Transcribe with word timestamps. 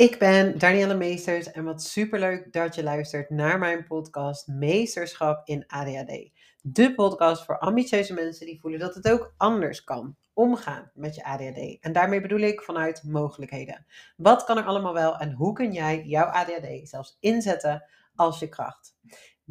Ik 0.00 0.18
ben 0.18 0.58
Danielle 0.58 0.94
Meesters 0.94 1.50
en 1.50 1.64
wat 1.64 1.82
superleuk 1.82 2.52
dat 2.52 2.74
je 2.74 2.82
luistert 2.82 3.30
naar 3.30 3.58
mijn 3.58 3.84
podcast 3.84 4.48
Meesterschap 4.48 5.48
in 5.48 5.66
ADHD. 5.66 6.30
De 6.62 6.94
podcast 6.94 7.44
voor 7.44 7.58
ambitieuze 7.58 8.14
mensen 8.14 8.46
die 8.46 8.60
voelen 8.60 8.80
dat 8.80 8.94
het 8.94 9.10
ook 9.10 9.34
anders 9.36 9.84
kan. 9.84 10.16
Omgaan 10.32 10.90
met 10.94 11.14
je 11.14 11.24
ADHD. 11.24 11.78
En 11.80 11.92
daarmee 11.92 12.20
bedoel 12.20 12.38
ik 12.38 12.62
vanuit 12.62 13.02
mogelijkheden. 13.04 13.86
Wat 14.16 14.44
kan 14.44 14.58
er 14.58 14.64
allemaal 14.64 14.94
wel 14.94 15.16
en 15.16 15.32
hoe 15.32 15.52
kun 15.52 15.72
jij 15.72 16.02
jouw 16.04 16.26
ADHD 16.26 16.88
zelfs 16.88 17.16
inzetten 17.20 17.84
als 18.14 18.38
je 18.38 18.48
kracht? 18.48 18.96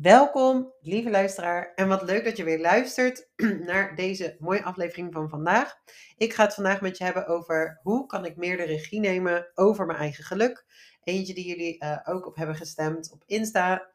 Welkom, 0.02 0.74
lieve 0.82 1.10
luisteraar. 1.10 1.72
En 1.76 1.88
wat 1.88 2.02
leuk 2.02 2.24
dat 2.24 2.38
je 2.38 2.44
weer 2.44 2.60
luistert 2.60 3.30
naar 3.70 3.96
deze 3.96 4.36
mooie 4.40 4.64
aflevering 4.64 5.14
van 5.14 5.30
vandaag. 5.30 5.76
Ik 6.18 6.34
ga 6.34 6.44
het 6.44 6.54
vandaag 6.54 6.82
met 6.82 6.98
je 6.98 7.04
hebben 7.04 7.28
over 7.28 7.80
hoe 7.84 8.06
kan 8.06 8.26
ik 8.26 8.36
meer 8.36 8.58
de 8.58 8.64
regie 8.64 9.00
nemen 9.00 9.52
over 9.54 9.86
mijn 9.86 10.00
eigen 10.00 10.24
geluk. 10.24 10.66
Eentje 11.04 11.34
die 11.34 11.48
jullie 11.48 11.84
uh, 11.84 11.98
ook 12.06 12.26
op 12.26 12.36
hebben 12.36 12.56
gestemd 12.56 13.12
op 13.12 13.24
Insta. 13.26 13.88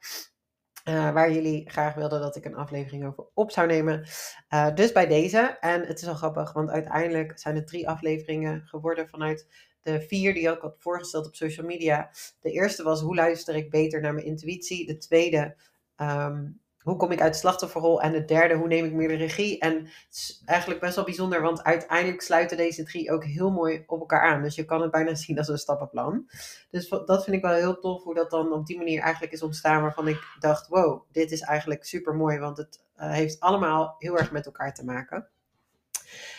Uh, 0.89 1.13
waar 1.13 1.33
jullie 1.33 1.71
graag 1.71 1.95
wilden 1.95 2.21
dat 2.21 2.37
ik 2.37 2.45
een 2.45 2.57
aflevering 2.57 3.07
over 3.07 3.27
op 3.35 3.51
zou 3.51 3.67
nemen. 3.67 4.07
Uh, 4.55 4.75
dus 4.75 4.93
bij 4.93 5.07
deze. 5.07 5.57
En 5.61 5.87
het 5.87 5.99
is 5.99 6.05
wel 6.05 6.15
grappig, 6.15 6.53
want 6.53 6.71
uiteindelijk 6.71 7.39
zijn 7.39 7.55
het 7.55 7.67
drie 7.67 7.89
afleveringen 7.89 8.63
geworden 8.67 9.09
vanuit 9.09 9.47
de 9.83 10.01
vier 10.01 10.35
die 10.35 10.51
ik 10.51 10.61
had 10.61 10.77
voorgesteld 10.79 11.27
op 11.27 11.35
social 11.35 11.67
media. 11.67 12.11
De 12.41 12.51
eerste 12.51 12.83
was 12.83 13.01
hoe 13.01 13.15
luister 13.15 13.55
ik 13.55 13.71
beter 13.71 14.01
naar 14.01 14.15
mijn 14.15 14.27
intuïtie. 14.27 14.87
De 14.87 14.97
tweede 14.97 15.57
Ehm, 15.97 16.47
hoe 16.85 16.97
kom 16.97 17.11
ik 17.11 17.21
uit 17.21 17.33
de 17.33 17.39
slachtofferrol? 17.39 18.03
En 18.03 18.13
het 18.13 18.29
derde, 18.29 18.55
hoe 18.55 18.67
neem 18.67 18.85
ik 18.85 18.93
meer 18.93 19.09
de 19.09 19.15
regie? 19.15 19.59
En 19.59 19.75
het 19.85 20.07
is 20.11 20.43
eigenlijk 20.45 20.81
best 20.81 20.95
wel 20.95 21.05
bijzonder, 21.05 21.43
want 21.43 21.63
uiteindelijk 21.63 22.23
sluiten 22.23 22.57
deze 22.57 22.85
drie 22.85 23.13
ook 23.13 23.25
heel 23.25 23.51
mooi 23.51 23.83
op 23.87 24.01
elkaar 24.01 24.21
aan. 24.21 24.43
Dus 24.43 24.55
je 24.55 24.65
kan 24.65 24.83
het 24.83 24.91
bijna 24.91 25.15
zien 25.25 25.39
als 25.39 25.49
een 25.49 25.59
stappenplan. 25.59 26.31
Dus 26.71 26.89
dat 26.89 27.25
vind 27.25 27.37
ik 27.37 27.43
wel 27.43 27.55
heel 27.55 27.79
tof, 27.79 28.03
hoe 28.03 28.15
dat 28.15 28.31
dan 28.31 28.53
op 28.53 28.67
die 28.67 28.77
manier 28.77 29.01
eigenlijk 29.01 29.33
is 29.33 29.43
ontstaan, 29.43 29.83
waarvan 29.83 30.09
ik 30.09 30.37
dacht, 30.39 30.69
wow, 30.69 31.03
dit 31.13 31.31
is 31.33 31.41
eigenlijk 31.41 31.85
super 31.85 32.15
mooi, 32.15 32.39
want 32.39 32.57
het 32.57 32.85
uh, 32.97 33.11
heeft 33.11 33.41
allemaal 33.41 33.95
heel 33.99 34.19
erg 34.19 34.33
met 34.33 34.47
elkaar 34.47 34.75
te 34.75 34.85
maken. 34.85 35.29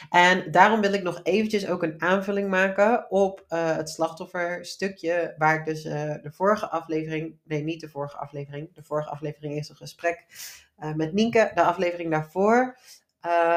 En 0.09 0.51
daarom 0.51 0.81
wil 0.81 0.93
ik 0.93 1.03
nog 1.03 1.19
eventjes 1.23 1.67
ook 1.67 1.83
een 1.83 2.01
aanvulling 2.01 2.49
maken 2.49 3.11
op 3.11 3.45
uh, 3.49 3.75
het 3.75 3.89
slachtofferstukje, 3.89 5.35
waar 5.37 5.55
ik 5.55 5.65
dus 5.65 5.85
uh, 5.85 5.93
de 6.21 6.31
vorige 6.31 6.69
aflevering, 6.69 7.37
nee 7.43 7.63
niet 7.63 7.81
de 7.81 7.89
vorige 7.89 8.17
aflevering, 8.17 8.73
de 8.73 8.83
vorige 8.83 9.09
aflevering 9.09 9.55
is 9.55 9.69
een 9.69 9.75
gesprek 9.75 10.25
uh, 10.79 10.93
met 10.93 11.13
Nienke, 11.13 11.51
de 11.55 11.63
aflevering 11.63 12.11
daarvoor, 12.11 12.77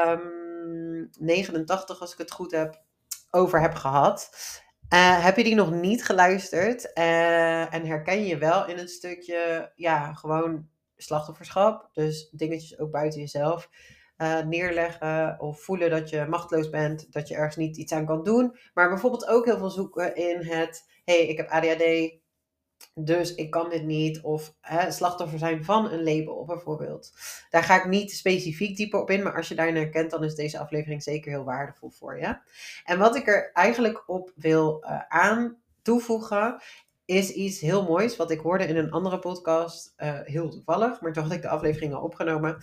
um, 0.09 1.09
89 1.19 2.01
als 2.01 2.11
ik 2.11 2.17
het 2.17 2.31
goed 2.31 2.51
heb, 2.51 2.81
over 3.31 3.61
heb 3.61 3.73
gehad. 3.73 4.29
heb 4.97 5.37
je 5.37 5.43
die 5.43 5.55
nog 5.55 5.71
niet 5.71 6.05
geluisterd? 6.05 6.93
En 6.93 7.85
herken 7.85 8.25
je 8.25 8.37
wel 8.37 8.67
in 8.67 8.77
een 8.77 8.87
stukje, 8.87 9.71
ja, 9.75 10.13
gewoon 10.13 10.67
slachtofferschap, 10.97 11.89
dus 11.93 12.29
dingetjes 12.31 12.79
ook 12.79 12.91
buiten 12.91 13.19
jezelf 13.19 13.69
uh, 14.21 14.39
neerleggen 14.39 15.39
of 15.39 15.61
voelen 15.61 15.89
dat 15.89 16.09
je 16.09 16.25
machteloos 16.29 16.69
bent, 16.69 17.11
dat 17.11 17.27
je 17.27 17.35
ergens 17.35 17.55
niet 17.55 17.77
iets 17.77 17.93
aan 17.93 18.05
kan 18.05 18.23
doen. 18.23 18.57
Maar 18.73 18.89
bijvoorbeeld 18.89 19.27
ook 19.27 19.45
heel 19.45 19.57
veel 19.57 19.69
zoeken 19.69 20.15
in 20.15 20.41
het, 20.41 20.89
hey, 21.05 21.27
ik 21.27 21.37
heb 21.37 21.49
ADHD, 21.49 22.17
dus 22.93 23.35
ik 23.35 23.49
kan 23.49 23.69
dit 23.69 23.83
niet. 23.83 24.21
Of 24.21 24.53
slachtoffer 24.89 25.39
zijn 25.39 25.63
van 25.63 25.91
een 25.91 26.03
label 26.03 26.45
bijvoorbeeld. 26.45 27.11
Daar 27.49 27.63
ga 27.63 27.75
ik 27.75 27.85
niet 27.85 28.11
specifiek 28.11 28.77
dieper 28.77 29.01
op 29.01 29.09
in, 29.09 29.23
maar 29.23 29.35
als 29.35 29.47
je 29.47 29.55
daarin 29.55 29.75
herkent, 29.75 30.11
dan 30.11 30.23
is 30.23 30.35
deze 30.35 30.59
aflevering 30.59 31.03
zeker 31.03 31.31
heel 31.31 31.43
waardevol 31.43 31.89
voor 31.89 32.19
je. 32.19 32.37
En 32.85 32.97
wat 32.97 33.15
ik 33.15 33.27
er 33.27 33.51
eigenlijk 33.53 34.03
op 34.09 34.31
wil 34.35 34.83
uh, 34.83 35.01
aan 35.07 35.57
toevoegen, 35.81 36.61
is 37.05 37.31
iets 37.31 37.59
heel 37.59 37.83
moois, 37.83 38.15
wat 38.15 38.31
ik 38.31 38.39
hoorde 38.39 38.67
in 38.67 38.77
een 38.77 38.91
andere 38.91 39.19
podcast, 39.19 39.93
uh, 39.97 40.19
heel 40.23 40.49
toevallig, 40.49 41.01
maar 41.01 41.13
toch 41.13 41.23
had 41.23 41.33
ik 41.33 41.41
de 41.41 41.49
aflevering 41.49 41.93
al 41.93 42.01
opgenomen 42.01 42.57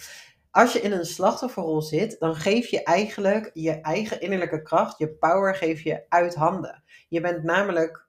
als 0.57 0.73
je 0.73 0.81
in 0.81 0.93
een 0.93 1.07
slachtofferrol 1.07 1.83
zit, 1.83 2.17
dan 2.19 2.37
geef 2.37 2.69
je 2.69 2.83
eigenlijk 2.83 3.51
je 3.53 3.71
eigen 3.71 4.21
innerlijke 4.21 4.63
kracht, 4.63 4.99
je 4.99 5.15
power, 5.15 5.55
geef 5.55 5.81
je 5.81 6.05
uit 6.09 6.35
handen. 6.35 6.83
Je 7.09 7.21
bent 7.21 7.43
namelijk, 7.43 8.07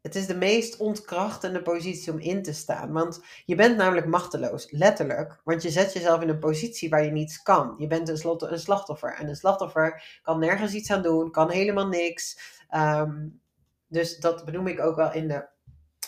het 0.00 0.14
is 0.14 0.26
de 0.26 0.36
meest 0.36 0.76
ontkrachtende 0.76 1.62
positie 1.62 2.12
om 2.12 2.18
in 2.18 2.42
te 2.42 2.52
staan. 2.52 2.92
Want 2.92 3.24
je 3.44 3.54
bent 3.54 3.76
namelijk 3.76 4.06
machteloos, 4.06 4.70
letterlijk. 4.70 5.40
Want 5.44 5.62
je 5.62 5.70
zet 5.70 5.92
jezelf 5.92 6.22
in 6.22 6.28
een 6.28 6.38
positie 6.38 6.90
waar 6.90 7.04
je 7.04 7.10
niets 7.10 7.42
kan. 7.42 7.74
Je 7.76 7.86
bent 7.86 8.06
tenslotte 8.06 8.46
een 8.46 8.60
slachtoffer. 8.60 9.14
En 9.14 9.28
een 9.28 9.36
slachtoffer 9.36 10.18
kan 10.22 10.38
nergens 10.38 10.74
iets 10.74 10.90
aan 10.90 11.02
doen, 11.02 11.30
kan 11.30 11.50
helemaal 11.50 11.88
niks. 11.88 12.40
Um, 12.76 13.40
dus 13.86 14.18
dat 14.18 14.44
benoem 14.44 14.66
ik 14.66 14.80
ook 14.80 14.96
wel 14.96 15.12
in 15.12 15.28
de 15.28 15.48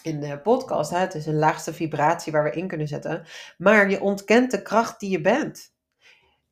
in 0.03 0.21
de 0.21 0.41
podcast. 0.41 0.91
Hè? 0.91 0.99
Het 0.99 1.15
is 1.15 1.27
een 1.27 1.38
laagste 1.38 1.75
vibratie 1.75 2.33
waar 2.33 2.44
we 2.44 2.50
in 2.50 2.69
kunnen 2.69 2.88
zetten. 2.88 3.27
Maar 3.59 3.91
je 3.91 4.00
ontkent 4.00 4.50
de 4.50 4.62
kracht 4.62 5.00
die 5.00 5.11
je 5.11 5.21
bent. 5.21 5.72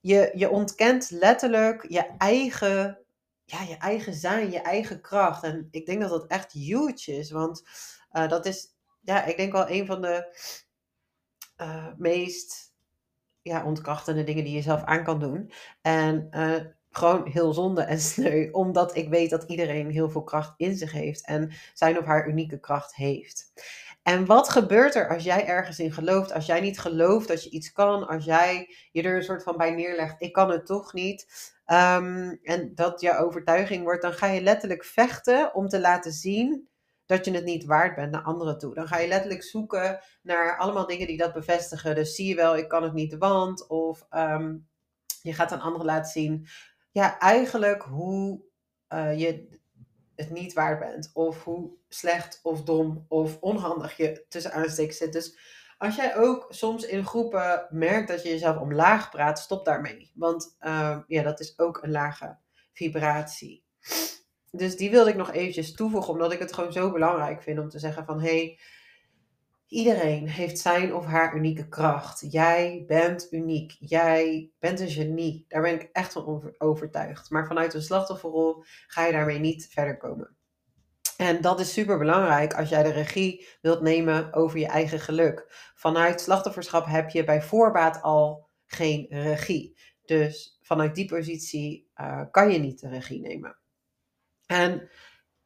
Je, 0.01 0.31
je 0.35 0.51
ontkent 0.51 1.11
letterlijk 1.11 1.85
je 1.89 2.07
eigen, 2.19 2.99
ja, 3.45 3.63
je 3.63 3.77
eigen 3.77 4.15
zijn, 4.15 4.51
je 4.51 4.61
eigen 4.61 5.01
kracht. 5.01 5.43
En 5.43 5.69
ik 5.71 5.87
denk 5.87 6.01
dat 6.01 6.11
dat 6.11 6.27
echt 6.27 6.53
huge 6.53 7.13
is. 7.13 7.31
Want 7.31 7.63
uh, 8.13 8.29
dat 8.29 8.47
is, 8.47 8.67
ja, 9.01 9.25
ik 9.25 9.37
denk 9.37 9.53
wel 9.53 9.71
een 9.71 9.87
van 9.87 10.03
de 10.03 10.39
uh, 11.61 11.87
meest 11.97 12.73
ja, 13.43 13.65
ontkrachtende 13.65 14.25
dingen 14.25 14.45
die 14.45 14.55
je 14.55 14.63
zelf 14.63 14.83
aan 14.83 15.05
kan 15.05 15.21
doen. 15.21 15.53
En 15.83 16.27
uh, 16.31 16.65
gewoon 16.99 17.29
heel 17.29 17.53
zonde 17.53 17.83
en 17.83 18.01
sneu, 18.11 18.51
omdat 18.51 18.97
ik 18.97 19.09
weet 19.09 19.31
dat 19.31 19.43
iedereen 19.43 19.91
heel 19.91 20.11
veel 20.11 20.25
kracht 20.25 20.55
in 20.57 20.77
zich 20.77 20.93
heeft 20.93 21.27
en 21.27 21.53
zijn 21.75 21.99
of 21.99 22.05
haar 22.05 22.29
unieke 22.29 22.61
kracht 22.61 22.95
heeft. 22.95 23.53
En 24.03 24.27
wat 24.27 24.49
gebeurt 24.49 24.95
er 24.95 25.09
als 25.09 25.25
jij 25.25 25.47
ergens 25.47 25.79
in 25.79 25.93
gelooft, 25.93 26.33
als 26.33 26.47
jij 26.47 26.61
niet 26.61 26.79
gelooft 26.79 27.29
dat 27.29 27.45
je 27.45 27.51
iets 27.51 27.73
kan, 27.73 28.07
als 28.07 28.25
jij 28.25 28.75
je 28.93 29.03
er 29.03 29.17
een 29.17 29.23
soort 29.23 29.43
van 29.43 29.57
bij 29.57 29.71
neerlegt, 29.71 30.23
ik 30.23 30.33
kan 30.33 30.51
het 30.51 30.67
toch 30.67 30.93
niet, 30.93 31.27
um, 31.67 32.39
en 32.43 32.73
dat 32.75 33.01
je 33.01 33.17
overtuiging 33.17 33.83
wordt, 33.83 34.03
dan 34.03 34.13
ga 34.13 34.27
je 34.27 34.43
letterlijk 34.43 34.85
vechten 34.85 35.55
om 35.55 35.69
te 35.69 35.81
laten 35.81 36.13
zien 36.13 36.69
dat 37.07 37.25
je 37.25 37.31
het 37.31 37.45
niet 37.45 37.65
waard 37.65 37.95
bent 37.95 38.11
naar 38.11 38.23
anderen 38.23 38.59
toe. 38.59 38.75
Dan 38.75 38.89
ga 38.89 38.99
je 38.99 39.09
letterlijk 39.09 39.43
zoeken 39.43 40.01
naar 40.23 40.59
allemaal 40.59 40.87
dingen 40.87 41.07
die 41.07 41.17
dat 41.17 41.33
bevestigen. 41.33 41.95
Dus 41.95 42.15
zie 42.15 42.29
je 42.29 42.35
wel, 42.35 42.57
ik 42.57 42.69
kan 42.69 42.83
het 42.83 42.93
niet, 42.93 43.17
want, 43.17 43.69
of 43.69 44.07
um, 44.11 44.69
je 45.23 45.33
gaat 45.33 45.53
aan 45.53 45.61
anderen 45.61 45.87
laten 45.87 46.11
zien 46.11 46.47
ja, 46.91 47.19
eigenlijk 47.19 47.83
hoe 47.83 48.41
uh, 48.89 49.19
je 49.19 49.49
het 50.15 50.31
niet 50.31 50.53
waard 50.53 50.79
bent. 50.79 51.11
Of 51.15 51.45
hoe 51.45 51.71
slecht 51.89 52.41
of 52.43 52.63
dom 52.63 53.05
of 53.09 53.39
onhandig 53.41 53.97
je 53.97 54.25
tussen 54.29 54.53
aanstekens 54.53 54.97
zit. 54.97 55.13
Dus 55.13 55.39
als 55.79 55.97
jij 55.97 56.17
ook 56.17 56.47
soms 56.49 56.87
in 56.87 57.07
groepen 57.07 57.67
merkt 57.71 58.09
dat 58.09 58.23
je 58.23 58.29
jezelf 58.29 58.57
omlaag 58.57 59.11
praat, 59.11 59.39
stop 59.39 59.65
daarmee. 59.65 60.13
Want 60.15 60.57
uh, 60.61 60.99
ja, 61.07 61.23
dat 61.23 61.41
is 61.41 61.59
ook 61.59 61.83
een 61.83 61.91
lage 61.91 62.37
vibratie. 62.73 63.65
Dus 64.51 64.77
die 64.77 64.91
wilde 64.91 65.11
ik 65.11 65.17
nog 65.17 65.33
eventjes 65.33 65.75
toevoegen, 65.75 66.13
omdat 66.13 66.33
ik 66.33 66.39
het 66.39 66.53
gewoon 66.53 66.73
zo 66.73 66.93
belangrijk 66.93 67.43
vind 67.43 67.59
om 67.59 67.69
te 67.69 67.79
zeggen 67.79 68.05
van 68.05 68.21
hé, 68.21 68.37
hey, 68.37 68.59
Iedereen 69.69 70.29
heeft 70.29 70.59
zijn 70.59 70.95
of 70.95 71.05
haar 71.05 71.37
unieke 71.37 71.69
kracht. 71.69 72.33
Jij 72.33 72.85
bent 72.87 73.27
uniek. 73.31 73.77
Jij 73.79 74.51
bent 74.59 74.81
een 74.81 74.91
genie. 74.91 75.45
Daar 75.49 75.63
ben 75.63 75.75
ik 75.75 75.89
echt 75.93 76.13
van 76.13 76.55
overtuigd. 76.59 77.31
Maar 77.31 77.47
vanuit 77.47 77.75
een 77.75 77.83
slachtofferrol 77.83 78.65
ga 78.87 79.07
je 79.07 79.13
daarmee 79.13 79.39
niet 79.39 79.69
verder 79.71 79.97
komen. 79.97 80.37
En 81.17 81.41
dat 81.41 81.61
is 81.61 81.73
super 81.73 81.99
belangrijk 81.99 82.55
als 82.55 82.69
jij 82.69 82.83
de 82.83 82.93
regie 82.93 83.47
wilt 83.61 83.83
nemen 83.83 84.35
over 84.35 84.59
je 84.59 84.67
eigen 84.67 85.01
geluk. 85.01 85.47
Vanuit 85.75 86.21
slachtofferschap 86.21 86.87
heb 86.87 87.11
je 87.11 87.25
bij 87.25 87.43
voorbaat 87.43 88.03
al 88.03 88.49
geen 88.67 89.07
regie. 89.11 89.79
Dus 90.05 90.59
vanuit 90.63 90.95
die 90.95 91.09
positie 91.09 91.91
uh, 91.97 92.23
kan 92.31 92.51
je 92.51 92.59
niet 92.59 92.81
de 92.81 92.89
regie 92.89 93.21
nemen. 93.21 93.59
En 94.47 94.91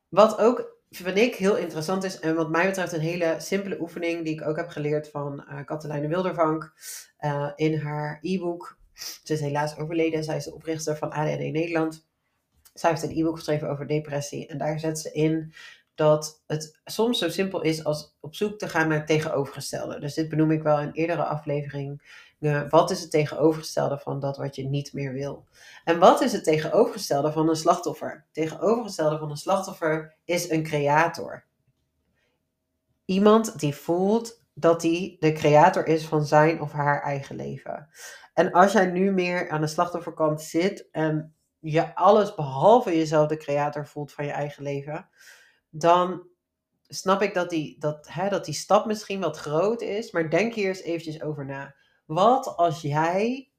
wat 0.09 0.39
ook 0.39 0.72
vind 0.97 1.19
ik 1.19 1.34
heel 1.34 1.56
interessant 1.56 2.04
is 2.04 2.18
en 2.18 2.34
wat 2.34 2.50
mij 2.50 2.66
betreft 2.66 2.92
een 2.92 3.00
hele 3.00 3.34
simpele 3.39 3.80
oefening 3.80 4.24
die 4.24 4.34
ik 4.34 4.47
ook 4.47 4.56
heb 4.56 4.68
geleerd 4.68 5.09
van 5.09 5.44
uh, 5.48 5.65
Katelijne 5.65 6.09
Wildervank 6.09 6.72
uh, 7.21 7.50
in 7.56 7.78
haar 7.78 8.18
e-book. 8.21 8.78
Ze 9.24 9.33
is 9.33 9.41
helaas 9.41 9.77
overleden, 9.77 10.24
zij 10.24 10.36
is 10.36 10.44
de 10.44 10.54
oprichter 10.54 10.97
van 10.97 11.10
ADHD 11.10 11.39
Nederland. 11.39 12.06
Zij 12.74 12.91
heeft 12.91 13.03
een 13.03 13.16
e-book 13.16 13.36
geschreven 13.36 13.71
over 13.71 13.86
depressie 13.86 14.47
en 14.47 14.59
daar 14.59 14.78
zet 14.78 14.98
ze 14.98 15.12
in 15.12 15.53
dat 15.94 16.42
het 16.47 16.80
soms 16.84 17.18
zo 17.18 17.28
simpel 17.28 17.62
is 17.62 17.84
als 17.84 18.16
op 18.21 18.34
zoek 18.34 18.59
te 18.59 18.68
gaan 18.68 18.89
naar 18.89 19.06
tegenovergestelde. 19.06 20.00
Dus 20.00 20.15
dit 20.15 20.28
benoem 20.28 20.50
ik 20.50 20.62
wel 20.62 20.80
in 20.80 20.92
eerdere 20.92 21.24
aflevering 21.24 22.03
wat 22.68 22.91
is 22.91 23.00
het 23.00 23.10
tegenovergestelde 23.10 23.98
van 23.98 24.21
dat 24.21 24.36
wat 24.36 24.56
je 24.56 24.65
niet 24.65 24.92
meer 24.92 25.12
wil? 25.12 25.47
En 25.84 25.98
wat 25.98 26.21
is 26.21 26.33
het 26.33 26.44
tegenovergestelde 26.44 27.33
van 27.33 27.48
een 27.48 27.56
slachtoffer? 27.56 28.27
Tegenovergestelde 28.33 29.18
van 29.18 29.30
een 29.30 29.36
slachtoffer 29.36 30.16
is 30.24 30.50
een 30.50 30.62
creator. 30.62 31.44
Iemand 33.04 33.59
die 33.59 33.74
voelt 33.74 34.44
dat 34.54 34.83
hij 34.83 35.16
de 35.21 35.33
creator 35.33 35.86
is 35.86 36.06
van 36.06 36.24
zijn 36.24 36.60
of 36.60 36.72
haar 36.72 37.03
eigen 37.03 37.36
leven. 37.36 37.89
En 38.34 38.53
als 38.53 38.72
jij 38.72 38.86
nu 38.86 39.12
meer 39.12 39.50
aan 39.50 39.60
de 39.60 39.66
slachtofferkant 39.66 40.42
zit 40.42 40.89
en 40.91 41.34
je 41.59 41.94
alles 41.94 42.34
behalve 42.34 42.97
jezelf 42.97 43.28
de 43.28 43.36
creator 43.36 43.86
voelt 43.86 44.12
van 44.12 44.24
je 44.24 44.30
eigen 44.30 44.62
leven, 44.62 45.09
dan 45.71 46.27
snap 46.86 47.22
ik 47.22 47.34
dat 47.34 47.50
die, 47.50 47.78
dat, 47.78 48.09
hè, 48.10 48.28
dat 48.28 48.44
die 48.44 48.54
stap 48.54 48.86
misschien 48.86 49.21
wat 49.21 49.36
groot 49.36 49.80
is. 49.80 50.10
Maar 50.10 50.30
denk 50.30 50.54
hier 50.54 50.68
eens 50.68 50.83
eventjes 50.83 51.22
over 51.22 51.44
na. 51.44 51.74
Wat 52.04 52.57
als 52.57 52.81
jij 52.81 53.51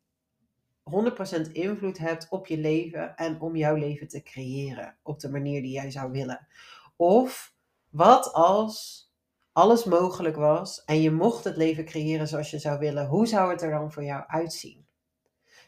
100% 0.84 1.52
invloed 1.52 1.98
hebt 1.98 2.28
op 2.30 2.48
je 2.48 2.58
leven 2.58 3.16
en 3.16 3.42
om 3.42 3.56
jouw 3.56 3.76
leven 3.76 4.08
te 4.08 4.24
creëren 4.24 4.96
op 5.04 5.20
de 5.20 5.30
manier 5.30 5.62
die 5.62 5.72
jij 5.72 5.92
zou 5.92 6.12
willen? 6.12 6.48
Of 6.96 7.54
wat 7.90 8.34
als 8.34 9.08
alles 9.52 9.84
mogelijk 9.84 10.36
was 10.36 10.84
en 10.84 11.02
je 11.02 11.12
mocht 11.12 11.44
het 11.44 11.58
leven 11.58 11.86
creëren 11.86 12.28
zoals 12.28 12.52
je 12.52 12.60
zou 12.60 12.80
willen? 12.80 13.08
Hoe 13.08 13.28
zou 13.28 13.52
het 13.52 13.62
er 13.62 13.72
dan 13.72 13.92
voor 13.92 14.04
jou 14.04 14.24
uitzien? 14.28 14.86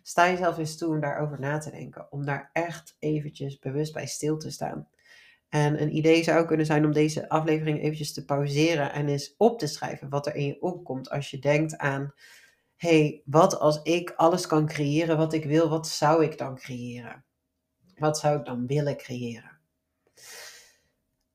Sta 0.04 0.30
jezelf 0.30 0.58
eens 0.58 0.78
toe 0.78 0.94
om 0.94 1.00
daarover 1.00 1.40
na 1.40 1.58
te 1.58 1.72
denken, 1.72 2.12
om 2.12 2.26
daar 2.26 2.50
echt 2.54 2.96
eventjes 3.00 3.60
bewust 3.60 3.94
bij 3.94 4.06
stil 4.06 4.38
te 4.38 4.52
staan. 4.52 4.88
En 5.50 5.82
een 5.82 5.96
idee 5.96 6.24
zou 6.24 6.46
kunnen 6.46 6.66
zijn 6.66 6.86
om 6.86 6.94
deze 6.94 7.30
aflevering 7.30 7.82
eventjes 7.82 8.14
te 8.14 8.26
pauzeren 8.26 8.94
en 8.94 9.08
eens 9.08 9.34
op 9.38 9.60
te 9.60 9.68
schrijven 9.68 10.10
wat 10.10 10.28
er 10.28 10.36
in 10.36 10.46
je 10.46 10.62
opkomt 10.62 11.10
als 11.10 11.32
je 11.32 11.40
denkt 11.40 11.78
aan, 11.78 12.14
hey, 12.76 13.22
wat 13.26 13.60
als 13.60 13.82
ik 13.82 14.14
alles 14.16 14.48
kan 14.48 14.66
creëren 14.66 15.18
wat 15.18 15.34
ik 15.34 15.46
wil, 15.46 15.70
wat 15.70 15.88
zou 15.88 16.24
ik 16.24 16.38
dan 16.38 16.56
creëren? 16.56 17.26
Wat 17.98 18.18
zou 18.18 18.40
ik 18.40 18.46
dan 18.46 18.68
willen 18.68 18.98
creëren? 18.98 19.60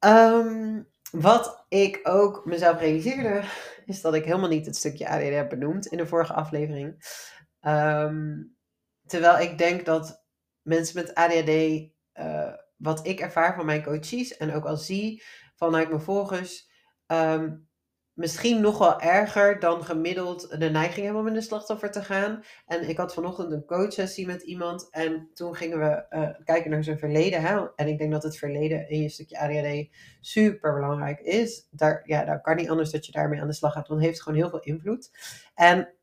Um, 0.04 0.88
wat 1.10 1.64
ik 1.68 2.00
ook 2.02 2.44
mezelf 2.44 2.78
realiseerde, 2.78 3.42
is 3.86 4.00
dat 4.00 4.14
ik 4.14 4.24
helemaal 4.24 4.48
niet 4.48 4.66
het 4.66 4.76
stukje 4.76 5.08
ADD 5.08 5.28
heb 5.28 5.48
benoemd 5.48 5.86
in 5.86 5.98
de 5.98 6.06
vorige 6.06 6.32
aflevering. 6.32 7.18
Ehm, 7.60 8.42
terwijl 9.06 9.38
ik 9.38 9.58
denk 9.58 9.84
dat 9.84 10.24
mensen 10.62 10.96
met 10.96 11.14
ADHD, 11.14 11.48
uh, 12.14 12.52
wat 12.76 13.06
ik 13.06 13.20
ervaar 13.20 13.54
van 13.54 13.66
mijn 13.66 13.82
coaches 13.82 14.36
en 14.36 14.52
ook 14.52 14.64
al 14.64 14.76
zie 14.76 15.22
vanuit 15.54 15.88
mijn 15.88 16.00
volgers, 16.00 16.70
um, 17.06 17.68
misschien 18.20 18.60
nog 18.60 18.78
wel 18.78 19.00
erger 19.00 19.60
dan 19.60 19.84
gemiddeld 19.84 20.60
de 20.60 20.70
neiging 20.70 21.04
hebben 21.04 21.22
om 21.22 21.28
in 21.28 21.34
de 21.34 21.40
slachtoffer 21.40 21.90
te 21.90 22.02
gaan. 22.02 22.42
En 22.66 22.88
ik 22.88 22.96
had 22.96 23.14
vanochtend 23.14 23.52
een 23.52 23.64
coachsessie 23.64 24.26
met 24.26 24.42
iemand 24.42 24.90
en 24.90 25.30
toen 25.34 25.54
gingen 25.54 25.78
we 25.78 26.06
uh, 26.10 26.28
kijken 26.44 26.70
naar 26.70 26.84
zijn 26.84 26.98
verleden. 26.98 27.42
Hè? 27.42 27.66
En 27.76 27.88
ik 27.88 27.98
denk 27.98 28.12
dat 28.12 28.22
het 28.22 28.38
verleden 28.38 28.88
in 28.88 29.02
je 29.02 29.08
stukje 29.08 29.38
ADHD 29.38 29.88
super 30.20 30.74
belangrijk 30.74 31.20
is. 31.20 31.66
Daar, 31.70 32.02
ja, 32.04 32.24
daar 32.24 32.40
kan 32.40 32.56
niet 32.56 32.70
anders 32.70 32.90
dat 32.90 33.06
je 33.06 33.12
daarmee 33.12 33.40
aan 33.40 33.46
de 33.46 33.52
slag 33.52 33.72
gaat, 33.72 33.88
want 33.88 34.00
het 34.00 34.08
heeft 34.08 34.22
gewoon 34.22 34.38
heel 34.38 34.50
veel 34.50 34.60
invloed. 34.60 35.10
En 35.54 35.94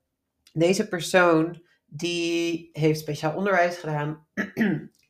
deze 0.54 0.88
persoon 0.88 1.62
die 1.86 2.70
heeft 2.72 3.00
speciaal 3.00 3.36
onderwijs 3.36 3.78
gedaan 3.78 4.28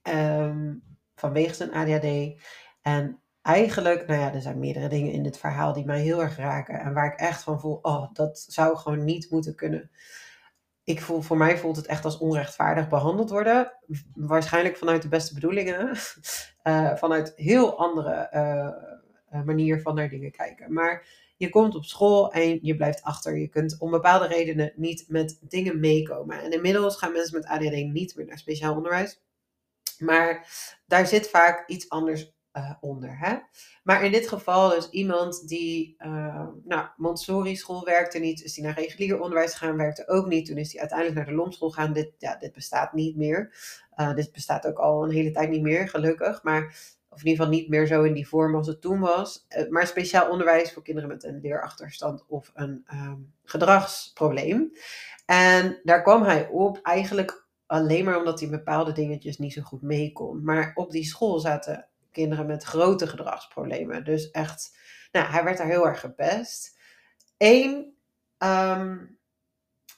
um, 0.03 0.83
vanwege 1.15 1.53
zijn 1.53 1.73
ADHD. 1.73 2.41
En 2.81 3.21
eigenlijk, 3.47 4.07
nou 4.07 4.19
ja, 4.19 4.33
er 4.33 4.41
zijn 4.41 4.59
meerdere 4.59 4.87
dingen 4.87 5.11
in 5.11 5.23
dit 5.23 5.37
verhaal 5.37 5.73
die 5.73 5.85
mij 5.85 6.01
heel 6.01 6.21
erg 6.21 6.37
raken. 6.37 6.79
En 6.79 6.93
waar 6.93 7.13
ik 7.13 7.19
echt 7.19 7.43
van 7.43 7.59
voel, 7.59 7.79
oh, 7.81 8.13
dat 8.13 8.45
zou 8.47 8.77
gewoon 8.77 9.03
niet 9.03 9.31
moeten 9.31 9.55
kunnen. 9.55 9.91
Ik 10.83 11.01
voel, 11.01 11.21
voor 11.21 11.37
mij 11.37 11.57
voelt 11.57 11.75
het 11.75 11.85
echt 11.85 12.05
als 12.05 12.17
onrechtvaardig 12.17 12.89
behandeld 12.89 13.29
worden. 13.29 13.73
Waarschijnlijk 14.13 14.77
vanuit 14.77 15.01
de 15.01 15.07
beste 15.07 15.33
bedoelingen. 15.33 15.97
Uh, 16.63 16.95
vanuit 17.03 17.33
heel 17.35 17.77
andere 17.77 18.29
uh, 18.33 19.43
manier 19.43 19.81
van 19.81 19.95
naar 19.95 20.09
dingen 20.09 20.31
kijken. 20.31 20.73
Maar 20.73 21.05
je 21.37 21.49
komt 21.49 21.75
op 21.75 21.85
school 21.85 22.31
en 22.31 22.59
je 22.61 22.75
blijft 22.75 23.03
achter. 23.03 23.37
Je 23.37 23.47
kunt 23.47 23.79
om 23.79 23.91
bepaalde 23.91 24.27
redenen 24.27 24.73
niet 24.75 25.05
met 25.07 25.39
dingen 25.41 25.79
meekomen. 25.79 26.41
En 26.41 26.51
inmiddels 26.51 26.97
gaan 26.97 27.11
mensen 27.11 27.39
met 27.39 27.47
ADHD 27.47 27.91
niet 27.91 28.15
meer 28.15 28.25
naar 28.25 28.37
speciaal 28.37 28.75
onderwijs. 28.75 29.21
Maar 29.97 30.47
daar 30.85 31.07
zit 31.07 31.29
vaak 31.29 31.67
iets 31.67 31.89
anders 31.89 32.35
uh, 32.57 32.71
onder. 32.79 33.17
Hè? 33.19 33.35
Maar 33.83 34.03
in 34.03 34.11
dit 34.11 34.27
geval 34.27 34.69
dus 34.69 34.89
iemand 34.89 35.47
die, 35.47 35.95
uh, 35.99 36.47
nou, 36.63 36.87
Montessori 36.97 37.55
school 37.55 37.85
werkte 37.85 38.19
niet, 38.19 38.43
is 38.43 38.53
die 38.53 38.63
naar 38.63 38.79
regulier 38.79 39.21
onderwijs 39.21 39.53
gegaan, 39.53 39.77
werkte 39.77 40.07
ook 40.07 40.27
niet. 40.27 40.45
Toen 40.45 40.57
is 40.57 40.71
hij 40.71 40.79
uiteindelijk 40.79 41.17
naar 41.17 41.27
de 41.27 41.41
Lomschool 41.41 41.69
gegaan. 41.69 41.93
Dit, 41.93 42.11
ja, 42.17 42.35
dit 42.35 42.53
bestaat 42.53 42.93
niet 42.93 43.15
meer. 43.15 43.53
Uh, 43.95 44.15
dit 44.15 44.31
bestaat 44.31 44.67
ook 44.67 44.77
al 44.77 45.03
een 45.03 45.11
hele 45.11 45.31
tijd 45.31 45.49
niet 45.49 45.61
meer, 45.61 45.89
gelukkig. 45.89 46.43
Maar, 46.43 46.65
of 47.09 47.19
in 47.19 47.27
ieder 47.27 47.45
geval 47.45 47.59
niet 47.59 47.69
meer 47.69 47.87
zo 47.87 48.03
in 48.03 48.13
die 48.13 48.27
vorm 48.27 48.55
als 48.55 48.67
het 48.67 48.81
toen 48.81 48.99
was. 48.99 49.47
maar 49.69 49.87
speciaal 49.87 50.29
onderwijs 50.29 50.73
voor 50.73 50.83
kinderen 50.83 51.09
met 51.09 51.23
een 51.23 51.39
leerachterstand 51.41 52.25
of 52.27 52.51
een 52.53 52.85
um, 52.93 53.33
gedragsprobleem. 53.43 54.71
En 55.25 55.79
daar 55.83 56.01
kwam 56.01 56.23
hij 56.23 56.47
op 56.47 56.79
eigenlijk 56.83 57.47
alleen 57.67 58.05
maar 58.05 58.17
omdat 58.17 58.39
hij 58.39 58.49
bepaalde 58.49 58.91
dingetjes 58.91 59.37
niet 59.37 59.53
zo 59.53 59.61
goed 59.61 59.81
mee 59.81 60.11
kon. 60.11 60.43
Maar 60.43 60.71
op 60.75 60.91
die 60.91 61.05
school 61.05 61.39
zaten 61.39 61.87
kinderen 62.17 62.45
met 62.45 62.63
grote 62.63 63.07
gedragsproblemen. 63.07 64.03
Dus 64.03 64.31
echt, 64.31 64.77
nou, 65.11 65.31
hij 65.31 65.43
werd 65.43 65.57
daar 65.57 65.67
heel 65.67 65.87
erg 65.87 65.99
gepest. 65.99 66.79
Eén, 67.37 67.97
ehm, 68.37 68.97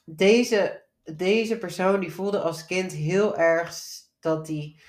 deze, 0.06 0.86
deze 1.04 1.58
persoon 1.58 2.00
die 2.00 2.14
voelde 2.14 2.40
als 2.40 2.66
kind 2.66 2.92
heel 2.92 3.38
erg 3.38 3.76
dat 4.20 4.48
hij 4.48 4.80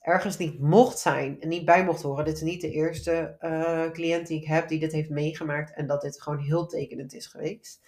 ergens 0.00 0.36
niet 0.36 0.60
mocht 0.60 0.98
zijn 0.98 1.40
en 1.40 1.48
niet 1.48 1.64
bij 1.64 1.84
mocht 1.84 2.02
horen. 2.02 2.24
Dit 2.24 2.34
is 2.34 2.42
niet 2.42 2.60
de 2.60 2.70
eerste 2.70 3.36
uh, 3.40 3.90
cliënt 3.90 4.26
die 4.26 4.40
ik 4.40 4.46
heb 4.46 4.68
die 4.68 4.78
dit 4.78 4.92
heeft 4.92 5.10
meegemaakt 5.10 5.74
en 5.74 5.86
dat 5.86 6.00
dit 6.00 6.22
gewoon 6.22 6.38
heel 6.38 6.66
tekenend 6.66 7.14
is 7.14 7.26
geweest. 7.26 7.80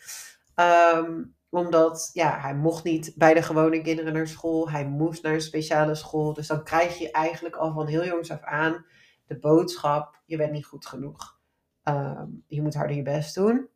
Ehm, 0.55 1.23
omdat 1.51 2.11
ja, 2.13 2.39
hij 2.41 2.55
mocht 2.55 2.85
niet 2.85 3.13
bij 3.17 3.35
de 3.35 3.43
gewone 3.43 3.83
kinderen 3.83 4.13
naar 4.13 4.29
school. 4.29 4.71
Hij 4.71 4.87
moest 4.87 5.23
naar 5.23 5.35
een 5.35 5.41
speciale 5.41 5.95
school. 5.95 6.33
Dus 6.33 6.47
dan 6.47 6.65
krijg 6.65 6.99
je 6.99 7.11
eigenlijk 7.11 7.57
al 7.57 7.73
van 7.73 7.87
heel 7.87 8.05
jongs 8.05 8.31
af 8.31 8.43
aan 8.43 8.85
de 9.27 9.39
boodschap: 9.39 10.21
je 10.27 10.37
bent 10.37 10.53
niet 10.53 10.67
goed 10.67 10.87
genoeg. 10.87 11.39
Ehm, 11.83 12.27
je 12.47 12.63
moet 12.63 12.75
harder 12.75 12.97
je 12.97 13.03
best 13.03 13.35
doen. 13.35 13.69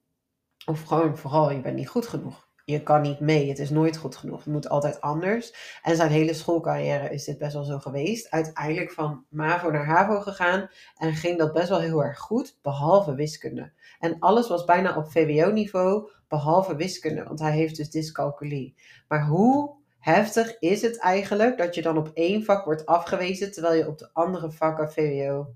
Of 0.66 0.82
gewoon 0.82 1.16
vooral, 1.16 1.50
je 1.50 1.60
bent 1.60 1.76
niet 1.76 1.88
goed 1.88 2.06
genoeg. 2.06 2.50
Je 2.64 2.82
kan 2.82 3.00
niet 3.00 3.20
mee, 3.20 3.48
het 3.48 3.58
is 3.58 3.70
nooit 3.70 3.96
goed 3.96 4.16
genoeg. 4.16 4.44
Het 4.44 4.52
moet 4.52 4.68
altijd 4.68 5.00
anders. 5.00 5.78
En 5.82 5.96
zijn 5.96 6.10
hele 6.10 6.34
schoolcarrière 6.34 7.10
is 7.10 7.24
dit 7.24 7.38
best 7.38 7.52
wel 7.52 7.64
zo 7.64 7.78
geweest. 7.78 8.30
Uiteindelijk 8.30 8.90
van 8.90 9.24
MAVO 9.28 9.70
naar 9.70 9.86
HAVO 9.86 10.20
gegaan 10.20 10.68
en 10.96 11.14
ging 11.14 11.38
dat 11.38 11.52
best 11.52 11.68
wel 11.68 11.80
heel 11.80 12.04
erg 12.04 12.18
goed, 12.18 12.58
behalve 12.62 13.14
wiskunde. 13.14 13.72
En 13.98 14.18
alles 14.18 14.48
was 14.48 14.64
bijna 14.64 14.96
op 14.96 15.10
VWO-niveau, 15.10 16.10
behalve 16.32 16.76
wiskunde, 16.76 17.24
want 17.24 17.38
hij 17.38 17.52
heeft 17.52 17.76
dus 17.76 17.90
dyscalculie. 17.90 18.74
Maar 19.08 19.26
hoe 19.26 19.74
heftig 19.98 20.58
is 20.58 20.82
het 20.82 20.98
eigenlijk 20.98 21.58
dat 21.58 21.74
je 21.74 21.82
dan 21.82 21.98
op 21.98 22.10
één 22.14 22.44
vak 22.44 22.64
wordt 22.64 22.86
afgewezen, 22.86 23.52
terwijl 23.52 23.74
je 23.74 23.88
op 23.88 23.98
de 23.98 24.10
andere 24.12 24.50
vakken 24.50 24.92
VWO 24.92 25.54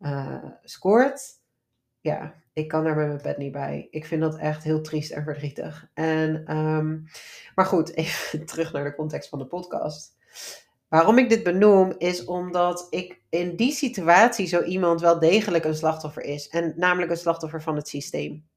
uh, 0.00 0.44
scoort? 0.62 1.22
Ja, 2.00 2.34
ik 2.52 2.68
kan 2.68 2.84
daar 2.84 2.96
met 2.96 3.06
mijn 3.06 3.20
pet 3.20 3.38
niet 3.38 3.52
bij. 3.52 3.88
Ik 3.90 4.06
vind 4.06 4.20
dat 4.20 4.36
echt 4.38 4.62
heel 4.62 4.80
triest 4.80 5.10
en 5.10 5.24
verdrietig. 5.24 5.88
En, 5.94 6.56
um, 6.56 7.06
maar 7.54 7.66
goed, 7.66 7.94
even 7.96 8.46
terug 8.46 8.72
naar 8.72 8.84
de 8.84 8.94
context 8.94 9.28
van 9.28 9.38
de 9.38 9.46
podcast. 9.46 10.16
Waarom 10.88 11.18
ik 11.18 11.28
dit 11.28 11.42
benoem 11.42 11.94
is 11.98 12.24
omdat 12.24 12.86
ik 12.90 13.20
in 13.28 13.56
die 13.56 13.72
situatie 13.72 14.46
zo 14.46 14.62
iemand 14.62 15.00
wel 15.00 15.18
degelijk 15.18 15.64
een 15.64 15.74
slachtoffer 15.74 16.22
is. 16.22 16.48
En 16.48 16.72
namelijk 16.76 17.10
een 17.10 17.16
slachtoffer 17.16 17.62
van 17.62 17.76
het 17.76 17.88
systeem. 17.88 18.50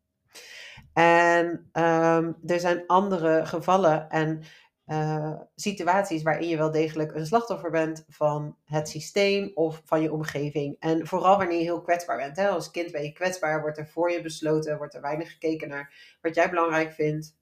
En 0.95 1.47
um, 1.73 2.37
er 2.45 2.59
zijn 2.59 2.83
andere 2.87 3.45
gevallen 3.45 4.09
en 4.09 4.43
uh, 4.87 5.41
situaties 5.55 6.23
waarin 6.23 6.47
je 6.47 6.57
wel 6.57 6.71
degelijk 6.71 7.15
een 7.15 7.25
slachtoffer 7.25 7.71
bent 7.71 8.05
van 8.09 8.57
het 8.65 8.89
systeem 8.89 9.51
of 9.53 9.81
van 9.85 10.01
je 10.01 10.11
omgeving. 10.11 10.75
En 10.79 11.07
vooral 11.07 11.37
wanneer 11.37 11.57
je 11.57 11.63
heel 11.63 11.81
kwetsbaar 11.81 12.17
bent. 12.17 12.37
Hè? 12.37 12.47
Als 12.47 12.71
kind 12.71 12.91
ben 12.91 13.03
je 13.03 13.11
kwetsbaar, 13.11 13.61
wordt 13.61 13.77
er 13.77 13.87
voor 13.87 14.11
je 14.11 14.21
besloten, 14.21 14.77
wordt 14.77 14.93
er 14.93 15.01
weinig 15.01 15.31
gekeken 15.31 15.67
naar 15.67 16.17
wat 16.21 16.35
jij 16.35 16.49
belangrijk 16.49 16.91
vindt. 16.91 17.37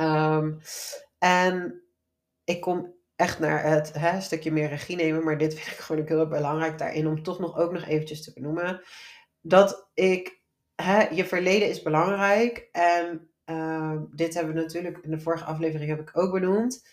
Um, 0.00 0.60
en 1.18 1.82
ik 2.44 2.60
kom 2.60 2.94
echt 3.16 3.38
naar 3.38 3.62
het 3.64 3.92
stukje 4.18 4.52
meer 4.52 4.68
regie 4.68 4.96
nemen, 4.96 5.24
maar 5.24 5.38
dit 5.38 5.54
vind 5.54 5.66
ik 5.66 5.72
gewoon 5.72 6.02
ook 6.02 6.08
heel 6.08 6.28
belangrijk 6.28 6.78
daarin 6.78 7.06
om 7.06 7.22
toch 7.22 7.38
nog 7.38 7.56
ook 7.56 7.72
nog 7.72 7.84
eventjes 7.84 8.24
te 8.24 8.32
benoemen. 8.32 8.82
Dat 9.40 9.90
ik, 9.94 10.40
je 11.14 11.24
verleden 11.24 11.68
is 11.68 11.82
belangrijk 11.82 12.68
en 12.72 13.28
uh, 13.46 14.00
dit 14.10 14.34
hebben 14.34 14.54
we 14.54 14.60
natuurlijk 14.60 14.98
in 14.98 15.10
de 15.10 15.20
vorige 15.20 15.44
aflevering 15.44 15.90
heb 15.90 16.00
ik 16.00 16.18
ook 16.18 16.32
benoemd. 16.32 16.86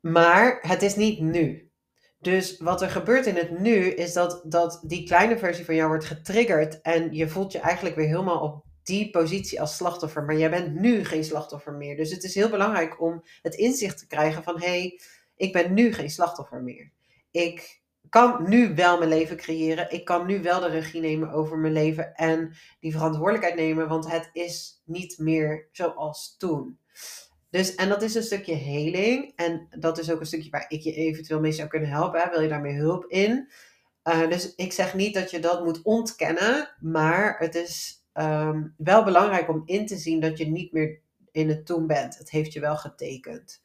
Maar 0.00 0.58
het 0.60 0.82
is 0.82 0.96
niet 0.96 1.20
nu. 1.20 1.70
Dus 2.18 2.58
wat 2.58 2.82
er 2.82 2.90
gebeurt 2.90 3.26
in 3.26 3.36
het 3.36 3.58
nu 3.58 3.74
is 3.74 4.12
dat, 4.12 4.42
dat 4.44 4.82
die 4.86 5.06
kleine 5.06 5.38
versie 5.38 5.64
van 5.64 5.74
jou 5.74 5.88
wordt 5.88 6.04
getriggerd 6.04 6.80
en 6.80 7.12
je 7.14 7.28
voelt 7.28 7.52
je 7.52 7.58
eigenlijk 7.58 7.96
weer 7.96 8.06
helemaal 8.06 8.40
op 8.40 8.64
die 8.82 9.10
positie 9.10 9.60
als 9.60 9.76
slachtoffer, 9.76 10.24
maar 10.24 10.36
jij 10.36 10.50
bent 10.50 10.74
nu 10.74 11.04
geen 11.04 11.24
slachtoffer 11.24 11.72
meer. 11.72 11.96
Dus 11.96 12.10
het 12.10 12.24
is 12.24 12.34
heel 12.34 12.50
belangrijk 12.50 13.00
om 13.00 13.24
het 13.42 13.54
inzicht 13.54 13.98
te 13.98 14.06
krijgen 14.06 14.42
van 14.42 14.60
hé, 14.60 14.66
hey, 14.66 15.00
ik 15.36 15.52
ben 15.52 15.74
nu 15.74 15.92
geen 15.92 16.10
slachtoffer 16.10 16.62
meer. 16.62 16.90
Ik 17.30 17.81
kan 18.12 18.48
nu 18.48 18.74
wel 18.74 18.98
mijn 18.98 19.10
leven 19.10 19.36
creëren. 19.36 19.90
Ik 19.90 20.04
kan 20.04 20.26
nu 20.26 20.42
wel 20.42 20.60
de 20.60 20.68
regie 20.68 21.00
nemen 21.00 21.30
over 21.30 21.58
mijn 21.58 21.72
leven 21.72 22.14
en 22.14 22.54
die 22.80 22.92
verantwoordelijkheid 22.92 23.54
nemen, 23.54 23.88
want 23.88 24.10
het 24.10 24.30
is 24.32 24.82
niet 24.84 25.18
meer 25.18 25.68
zoals 25.70 26.36
toen. 26.38 26.78
Dus, 27.50 27.74
en 27.74 27.88
dat 27.88 28.02
is 28.02 28.14
een 28.14 28.22
stukje 28.22 28.54
heling. 28.54 29.32
En 29.36 29.66
dat 29.78 29.98
is 29.98 30.10
ook 30.10 30.20
een 30.20 30.26
stukje 30.26 30.50
waar 30.50 30.64
ik 30.68 30.80
je 30.80 30.94
eventueel 30.94 31.40
mee 31.40 31.52
zou 31.52 31.68
kunnen 31.68 31.88
helpen. 31.88 32.30
Wil 32.30 32.40
je 32.40 32.48
daarmee 32.48 32.76
hulp 32.76 33.04
in? 33.06 33.50
Uh, 34.04 34.28
dus 34.28 34.54
ik 34.54 34.72
zeg 34.72 34.94
niet 34.94 35.14
dat 35.14 35.30
je 35.30 35.38
dat 35.38 35.64
moet 35.64 35.82
ontkennen, 35.82 36.74
maar 36.80 37.38
het 37.38 37.54
is 37.54 38.04
ehm, 38.12 38.62
wel 38.76 39.04
belangrijk 39.04 39.48
om 39.48 39.62
in 39.64 39.86
te 39.86 39.96
zien 39.96 40.20
dat 40.20 40.38
je 40.38 40.46
niet 40.46 40.72
meer 40.72 41.00
in 41.30 41.48
het 41.48 41.66
toen 41.66 41.86
bent. 41.86 42.18
Het 42.18 42.30
heeft 42.30 42.52
je 42.52 42.60
wel 42.60 42.76
getekend. 42.76 43.62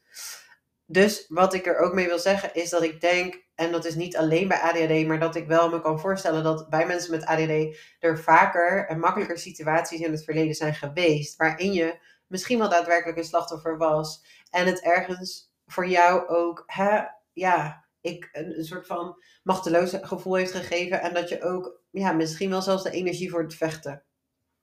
Dus 0.89 1.25
wat 1.27 1.53
ik 1.53 1.65
er 1.65 1.77
ook 1.77 1.93
mee 1.93 2.07
wil 2.07 2.19
zeggen 2.19 2.53
is 2.53 2.69
dat 2.69 2.83
ik 2.83 3.01
denk, 3.01 3.45
en 3.55 3.71
dat 3.71 3.85
is 3.85 3.95
niet 3.95 4.17
alleen 4.17 4.47
bij 4.47 4.59
ADHD, 4.59 5.07
maar 5.07 5.19
dat 5.19 5.35
ik 5.35 5.47
wel 5.47 5.69
me 5.69 5.81
kan 5.81 5.99
voorstellen 5.99 6.43
dat 6.43 6.69
bij 6.69 6.85
mensen 6.85 7.11
met 7.11 7.25
ADHD 7.25 7.77
er 7.99 8.19
vaker 8.19 8.87
en 8.87 8.99
makkelijker 8.99 9.37
situaties 9.37 9.99
in 9.99 10.11
het 10.11 10.23
verleden 10.23 10.55
zijn 10.55 10.73
geweest 10.75 11.35
waarin 11.35 11.73
je 11.73 11.99
misschien 12.27 12.59
wel 12.59 12.69
daadwerkelijk 12.69 13.17
een 13.17 13.23
slachtoffer 13.23 13.77
was 13.77 14.25
en 14.49 14.65
het 14.65 14.81
ergens 14.81 15.53
voor 15.65 15.87
jou 15.87 16.27
ook, 16.27 16.63
hè, 16.65 17.01
ja, 17.33 17.85
ik 18.01 18.29
een, 18.31 18.57
een 18.57 18.65
soort 18.65 18.87
van 18.87 19.23
machteloos 19.43 19.93
gevoel 20.01 20.35
heeft 20.35 20.51
gegeven 20.51 21.01
en 21.01 21.13
dat 21.13 21.29
je 21.29 21.43
ook, 21.43 21.81
ja, 21.91 22.11
misschien 22.11 22.49
wel 22.49 22.61
zelfs 22.61 22.83
de 22.83 22.91
energie 22.91 23.29
voor 23.29 23.41
het 23.41 23.55
vechten 23.55 24.03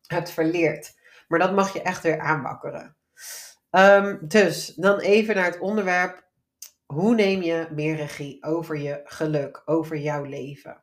hebt 0.07 0.31
verleerd. 0.31 0.95
Maar 1.29 1.39
dat 1.39 1.55
mag 1.55 1.73
je 1.73 1.83
echt 1.83 2.03
weer 2.03 2.21
aanbakkeren. 2.21 2.97
Um, 3.77 4.19
dus 4.23 4.67
dan 4.67 4.99
even 4.99 5.35
naar 5.35 5.45
het 5.45 5.59
onderwerp. 5.59 6.29
Hoe 6.87 7.15
neem 7.15 7.43
je 7.43 7.69
meer 7.71 7.97
regie 7.97 8.45
over 8.45 8.79
je 8.79 9.01
geluk, 9.05 9.63
over 9.65 9.97
jouw 9.97 10.25
leven? 10.25 10.83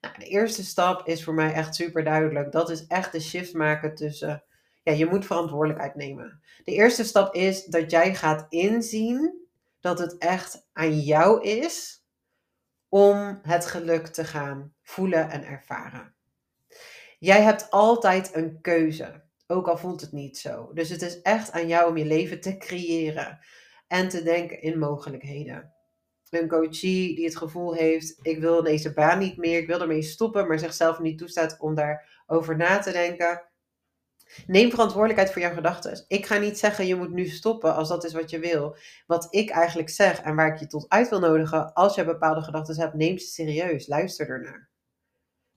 Nou, 0.00 0.18
de 0.18 0.24
eerste 0.24 0.64
stap 0.64 1.06
is 1.06 1.24
voor 1.24 1.34
mij 1.34 1.52
echt 1.52 1.74
super 1.74 2.04
duidelijk. 2.04 2.52
Dat 2.52 2.70
is 2.70 2.86
echt 2.86 3.12
de 3.12 3.20
shift 3.20 3.54
maken 3.54 3.94
tussen. 3.94 4.44
Ja, 4.82 4.92
je 4.92 5.06
moet 5.06 5.26
verantwoordelijkheid 5.26 5.94
nemen. 5.94 6.40
De 6.64 6.72
eerste 6.72 7.04
stap 7.04 7.34
is 7.34 7.64
dat 7.64 7.90
jij 7.90 8.14
gaat 8.14 8.46
inzien 8.48 9.46
dat 9.80 9.98
het 9.98 10.18
echt 10.18 10.66
aan 10.72 11.00
jou 11.00 11.42
is 11.42 12.04
om 12.88 13.38
het 13.42 13.66
geluk 13.66 14.06
te 14.06 14.24
gaan 14.24 14.74
voelen 14.82 15.30
en 15.30 15.44
ervaren. 15.44 16.14
Jij 17.18 17.42
hebt 17.42 17.70
altijd 17.70 18.34
een 18.34 18.60
keuze. 18.60 19.22
Ook 19.46 19.68
al 19.68 19.78
voelt 19.78 20.00
het 20.00 20.12
niet 20.12 20.38
zo. 20.38 20.70
Dus 20.72 20.88
het 20.88 21.02
is 21.02 21.22
echt 21.22 21.52
aan 21.52 21.68
jou 21.68 21.90
om 21.90 21.96
je 21.96 22.04
leven 22.04 22.40
te 22.40 22.56
creëren 22.56 23.38
en 23.86 24.08
te 24.08 24.22
denken 24.22 24.62
in 24.62 24.78
mogelijkheden. 24.78 25.72
Een 26.30 26.48
coachie 26.48 27.14
die 27.14 27.24
het 27.24 27.36
gevoel 27.36 27.74
heeft: 27.74 28.18
ik 28.22 28.38
wil 28.38 28.62
deze 28.62 28.92
baan 28.92 29.18
niet 29.18 29.36
meer, 29.36 29.58
ik 29.58 29.66
wil 29.66 29.80
ermee 29.80 30.02
stoppen, 30.02 30.48
maar 30.48 30.58
zichzelf 30.58 30.98
niet 30.98 31.18
toestaat 31.18 31.56
om 31.60 31.74
daarover 31.74 32.56
na 32.56 32.78
te 32.78 32.92
denken. 32.92 33.42
Neem 34.46 34.70
verantwoordelijkheid 34.70 35.32
voor 35.32 35.42
jouw 35.42 35.54
gedachten. 35.54 36.04
Ik 36.08 36.26
ga 36.26 36.38
niet 36.38 36.58
zeggen 36.58 36.86
je 36.86 36.94
moet 36.94 37.12
nu 37.12 37.26
stoppen 37.26 37.74
als 37.74 37.88
dat 37.88 38.04
is 38.04 38.12
wat 38.12 38.30
je 38.30 38.38
wil. 38.38 38.76
Wat 39.06 39.26
ik 39.30 39.50
eigenlijk 39.50 39.90
zeg 39.90 40.20
en 40.20 40.34
waar 40.34 40.52
ik 40.52 40.58
je 40.58 40.66
tot 40.66 40.88
uit 40.88 41.08
wil 41.08 41.20
nodigen, 41.20 41.72
als 41.72 41.94
je 41.94 42.04
bepaalde 42.04 42.42
gedachten 42.42 42.80
hebt, 42.80 42.94
neem 42.94 43.18
ze 43.18 43.26
serieus. 43.26 43.86
Luister 43.86 44.28
ernaar. 44.28 44.73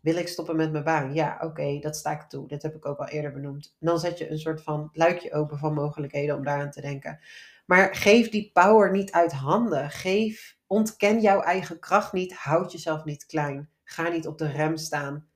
Wil 0.07 0.15
ik 0.15 0.27
stoppen 0.27 0.55
met 0.55 0.71
mijn 0.71 0.83
baan? 0.83 1.13
Ja, 1.13 1.37
oké, 1.41 1.79
dat 1.79 1.95
sta 1.95 2.11
ik 2.11 2.21
toe. 2.21 2.47
Dit 2.47 2.61
heb 2.61 2.75
ik 2.75 2.85
ook 2.85 2.97
al 2.97 3.07
eerder 3.07 3.33
benoemd. 3.33 3.75
dan 3.79 3.99
zet 3.99 4.17
je 4.17 4.29
een 4.29 4.39
soort 4.39 4.63
van 4.63 4.89
luikje 4.93 5.33
open 5.33 5.57
van 5.57 5.73
mogelijkheden 5.73 6.35
om 6.35 6.43
daaraan 6.43 6.71
te 6.71 6.81
denken. 6.81 7.19
Maar 7.65 7.95
geef 7.95 8.29
die 8.29 8.49
power 8.53 8.91
niet 8.91 9.11
uit 9.11 9.31
handen. 9.31 9.89
Geef, 9.89 10.57
ontken 10.67 11.21
jouw 11.21 11.41
eigen 11.41 11.79
kracht 11.79 12.13
niet. 12.13 12.33
Houd 12.33 12.71
jezelf 12.71 13.03
niet 13.03 13.25
klein. 13.25 13.69
Ga 13.83 14.09
niet 14.09 14.27
op 14.27 14.37
de 14.37 14.47
rem 14.47 14.77
staan. 14.77 15.27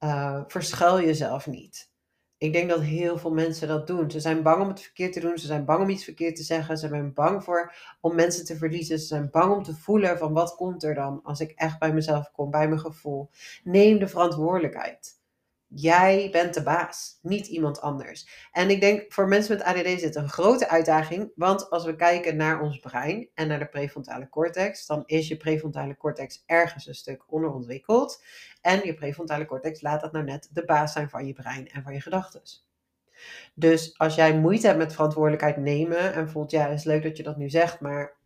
Uh, 0.00 0.42
verschuil 0.46 1.00
jezelf 1.00 1.46
niet. 1.46 1.87
Ik 2.38 2.52
denk 2.52 2.68
dat 2.68 2.80
heel 2.80 3.18
veel 3.18 3.32
mensen 3.32 3.68
dat 3.68 3.86
doen. 3.86 4.10
Ze 4.10 4.20
zijn 4.20 4.42
bang 4.42 4.62
om 4.62 4.68
het 4.68 4.80
verkeerd 4.80 5.12
te 5.12 5.20
doen. 5.20 5.38
Ze 5.38 5.46
zijn 5.46 5.64
bang 5.64 5.82
om 5.82 5.88
iets 5.88 6.04
verkeerd 6.04 6.36
te 6.36 6.42
zeggen. 6.42 6.78
Ze 6.78 6.88
zijn 6.88 7.12
bang 7.14 7.44
voor 7.44 7.74
om 8.00 8.14
mensen 8.14 8.44
te 8.44 8.56
verliezen. 8.56 8.98
Ze 8.98 9.06
zijn 9.06 9.30
bang 9.30 9.52
om 9.52 9.62
te 9.62 9.74
voelen 9.74 10.18
van 10.18 10.32
wat 10.32 10.54
komt 10.54 10.82
er 10.82 10.94
dan 10.94 11.20
als 11.22 11.40
ik 11.40 11.50
echt 11.50 11.78
bij 11.78 11.92
mezelf 11.92 12.30
kom, 12.30 12.50
bij 12.50 12.68
mijn 12.68 12.80
gevoel. 12.80 13.30
Neem 13.64 13.98
de 13.98 14.08
verantwoordelijkheid. 14.08 15.17
Jij 15.70 16.28
bent 16.30 16.54
de 16.54 16.62
baas, 16.62 17.18
niet 17.22 17.46
iemand 17.46 17.80
anders. 17.80 18.48
En 18.52 18.70
ik 18.70 18.80
denk 18.80 19.12
voor 19.12 19.28
mensen 19.28 19.56
met 19.56 19.66
ADD 19.66 19.84
is 19.84 20.00
dit 20.00 20.14
een 20.14 20.28
grote 20.28 20.68
uitdaging, 20.68 21.32
want 21.34 21.70
als 21.70 21.84
we 21.84 21.96
kijken 21.96 22.36
naar 22.36 22.60
ons 22.60 22.78
brein 22.78 23.28
en 23.34 23.48
naar 23.48 23.58
de 23.58 23.68
prefrontale 23.68 24.28
cortex, 24.28 24.86
dan 24.86 25.02
is 25.06 25.28
je 25.28 25.36
prefrontale 25.36 25.96
cortex 25.96 26.42
ergens 26.46 26.86
een 26.86 26.94
stuk 26.94 27.32
onderontwikkeld. 27.32 28.24
En 28.60 28.80
je 28.84 28.94
prefrontale 28.94 29.46
cortex 29.46 29.80
laat 29.80 30.00
dat 30.00 30.12
nou 30.12 30.24
net 30.24 30.48
de 30.52 30.64
baas 30.64 30.92
zijn 30.92 31.08
van 31.08 31.26
je 31.26 31.32
brein 31.32 31.68
en 31.68 31.82
van 31.82 31.92
je 31.92 32.00
gedachten. 32.00 32.42
Dus 33.54 33.98
als 33.98 34.14
jij 34.14 34.38
moeite 34.38 34.66
hebt 34.66 34.78
met 34.78 34.92
verantwoordelijkheid 34.92 35.56
nemen 35.56 36.12
en 36.14 36.28
voelt, 36.28 36.50
ja, 36.50 36.66
is 36.66 36.84
leuk 36.84 37.02
dat 37.02 37.16
je 37.16 37.22
dat 37.22 37.36
nu 37.36 37.48
zegt, 37.48 37.80
maar 37.80 38.17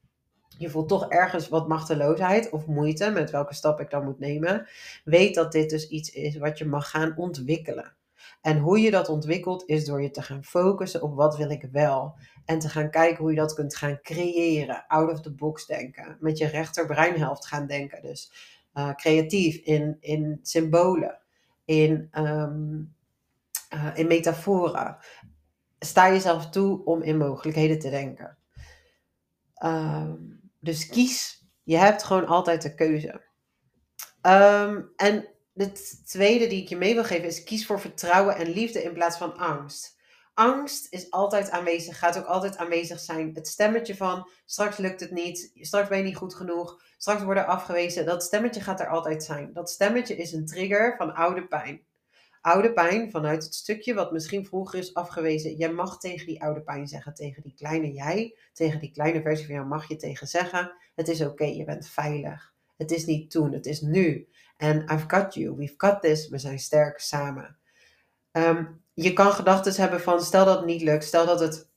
je 0.63 0.71
voelt 0.71 0.89
toch 0.89 1.09
ergens 1.09 1.49
wat 1.49 1.69
machteloosheid 1.69 2.51
of 2.51 2.67
moeite 2.67 3.11
met 3.11 3.31
welke 3.31 3.55
stap 3.55 3.81
ik 3.81 3.91
dan 3.91 4.05
moet 4.05 4.19
nemen, 4.19 4.69
weet 5.05 5.35
dat 5.35 5.53
dit 5.53 5.71
dus 5.71 5.89
iets 5.89 6.11
is 6.11 6.37
wat 6.37 6.59
je 6.59 6.65
mag 6.65 6.91
gaan 6.91 7.17
ontwikkelen. 7.17 7.93
En 8.43 8.59
hoe 8.59 8.81
je 8.81 8.91
dat 8.91 9.09
ontwikkelt 9.09 9.63
is 9.67 9.85
door 9.85 10.03
je 10.03 10.11
te 10.11 10.23
gaan 10.23 10.45
focussen 10.45 11.03
op 11.03 11.15
wat 11.15 11.37
wil 11.37 11.51
ik 11.51 11.69
wel. 11.73 12.15
En 12.45 12.59
te 12.59 12.69
gaan 12.69 12.91
kijken 12.91 13.23
hoe 13.23 13.31
je 13.31 13.37
dat 13.37 13.55
kunt 13.55 13.77
gaan 13.77 14.01
creëren. 14.03 14.85
Out 14.87 15.11
of 15.11 15.21
the 15.21 15.33
box 15.33 15.67
denken. 15.67 16.17
Met 16.21 16.39
je 16.39 16.47
rechterbreinhelft 16.47 17.47
gaan 17.47 17.67
denken. 17.67 18.03
Dus 18.03 18.33
uh, 18.75 18.95
creatief 18.95 19.57
in, 19.57 19.97
in 20.01 20.39
symbolen. 20.43 21.19
In, 21.65 22.09
um, 22.19 22.95
uh, 23.75 23.91
in 23.95 24.07
metaforen. 24.07 24.97
Sta 25.79 26.09
jezelf 26.09 26.51
toe 26.51 26.85
om 26.85 27.03
in 27.03 27.17
mogelijkheden 27.17 27.79
te 27.79 27.91
denken. 27.91 28.37
Um, 29.65 30.42
dus 30.63 30.87
kies. 30.87 31.47
Je 31.63 31.77
hebt 31.77 32.03
gewoon 32.03 32.27
altijd 32.27 32.63
de 32.63 32.75
keuze. 32.75 33.31
Um, 34.23 34.93
en 34.97 35.29
de 35.53 35.73
tweede 36.05 36.47
die 36.47 36.63
ik 36.63 36.69
je 36.69 36.77
mee 36.77 36.95
wil 36.95 37.05
geven 37.05 37.29
is 37.29 37.45
kies 37.45 37.67
voor 37.67 37.81
vertrouwen 37.81 38.37
en 38.37 38.51
liefde 38.51 38.83
in 38.83 38.93
plaats 38.93 39.17
van 39.17 39.37
angst. 39.37 40.01
Angst 40.35 40.93
is 40.93 41.11
altijd 41.11 41.51
aanwezig, 41.51 41.99
gaat 41.99 42.19
ook 42.19 42.27
altijd 42.27 42.57
aanwezig 42.57 43.01
zijn. 43.01 43.31
Het 43.35 43.49
stemmetje 43.49 43.97
van 43.97 44.29
straks 44.45 44.77
lukt 44.77 45.01
het 45.01 45.11
niet, 45.11 45.51
straks 45.55 45.89
ben 45.89 45.99
je 45.99 46.05
niet 46.05 46.17
goed 46.17 46.35
genoeg, 46.35 46.83
straks 46.97 47.23
worden 47.23 47.47
afgewezen, 47.47 48.07
dat 48.07 48.23
stemmetje 48.23 48.61
gaat 48.61 48.81
er 48.81 48.89
altijd 48.89 49.25
zijn. 49.25 49.53
Dat 49.53 49.71
stemmetje 49.71 50.17
is 50.17 50.33
een 50.33 50.47
trigger 50.47 50.97
van 50.97 51.15
oude 51.15 51.47
pijn. 51.47 51.87
Oude 52.43 52.73
pijn 52.73 53.11
vanuit 53.11 53.45
het 53.45 53.55
stukje 53.55 53.95
wat 53.95 54.13
misschien 54.13 54.47
vroeger 54.47 54.79
is 54.79 54.95
afgewezen. 54.95 55.57
Jij 55.57 55.73
mag 55.73 55.99
tegen 55.99 56.27
die 56.27 56.43
oude 56.43 56.61
pijn 56.61 56.89
zeggen, 56.89 57.15
tegen 57.15 57.43
die 57.43 57.55
kleine 57.55 57.93
jij, 57.93 58.37
tegen 58.53 58.81
die 58.81 58.91
kleine 58.93 59.23
versie 59.23 59.47
van 59.47 59.55
jou 59.55 59.67
mag 59.67 59.89
je 59.89 59.97
tegen 59.97 60.27
zeggen: 60.27 60.73
Het 60.95 61.09
is 61.09 61.21
oké, 61.21 61.45
je 61.45 61.65
bent 61.65 61.89
veilig. 61.89 62.53
Het 62.77 62.91
is 62.91 63.07
niet 63.07 63.31
toen, 63.31 63.53
het 63.53 63.67
is 63.67 63.81
nu. 63.81 64.29
En 64.57 64.83
I've 64.83 65.05
got 65.07 65.35
you, 65.35 65.57
we've 65.57 65.75
got 65.77 66.01
this, 66.01 66.29
we 66.29 66.39
zijn 66.39 66.59
sterk 66.59 66.99
samen. 66.99 67.57
Ehm, 68.31 68.65
je 68.95 69.13
kan 69.13 69.33
gedachten 69.33 69.81
hebben 69.81 70.01
van: 70.01 70.23
stel 70.23 70.45
dat 70.45 70.57
het 70.57 70.67
niet 70.67 70.83
lukt, 70.83 71.05
stel 71.05 71.27
dat 71.27 71.41
het 71.41 71.69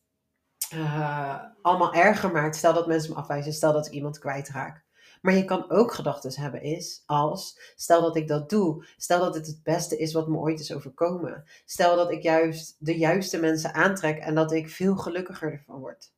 uh, 0.74 1.42
allemaal 1.62 1.94
erger 1.94 2.32
maakt, 2.32 2.56
stel 2.56 2.74
dat 2.74 2.88
mensen 2.88 3.12
me 3.12 3.18
afwijzen, 3.18 3.54
stel 3.54 3.74
dat 3.74 3.88
ik 3.88 3.94
iemand 3.94 4.20
kwijtraak. 4.20 4.85
Maar 5.26 5.36
je 5.36 5.46
kan 5.46 5.70
ook 5.70 5.94
gedachten 5.94 6.42
hebben 6.42 6.62
is 6.62 7.04
als, 7.06 7.60
stel 7.76 8.02
dat 8.02 8.16
ik 8.16 8.28
dat 8.28 8.50
doe, 8.50 8.86
stel 8.98 9.20
dat 9.20 9.36
het 9.36 9.48
het 9.48 9.64
beste 9.64 9.98
is 9.98 10.14
wat 10.14 10.28
me 10.28 10.38
ooit 10.38 10.60
is 10.60 10.74
overkomen. 10.74 11.44
Stel 11.66 11.96
dat 11.96 12.12
ik 12.12 12.22
juist 12.22 12.76
de 12.80 12.98
juiste 12.98 13.40
mensen 13.40 13.74
aantrek 13.74 14.18
en 14.18 14.36
dat 14.36 14.52
ik 14.52 14.70
veel 14.70 14.96
gelukkiger 14.96 15.52
ervan 15.52 15.80
word. 15.80 16.14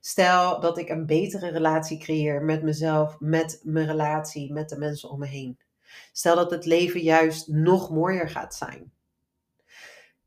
Stel 0.00 0.60
dat 0.60 0.78
ik 0.78 0.88
een 0.88 1.06
betere 1.06 1.50
relatie 1.50 1.98
creëer 1.98 2.42
met 2.42 2.62
mezelf, 2.62 3.16
met 3.20 3.60
mijn 3.62 3.86
relatie, 3.86 4.52
met 4.52 4.68
de 4.68 4.78
mensen 4.78 5.10
om 5.10 5.18
me 5.18 5.26
heen. 5.26 5.58
Stel 6.12 6.36
dat 6.36 6.50
het 6.50 6.64
leven 6.64 7.00
juist 7.00 7.48
nog 7.48 7.90
mooier 7.90 8.28
gaat 8.28 8.54
zijn. 8.54 8.92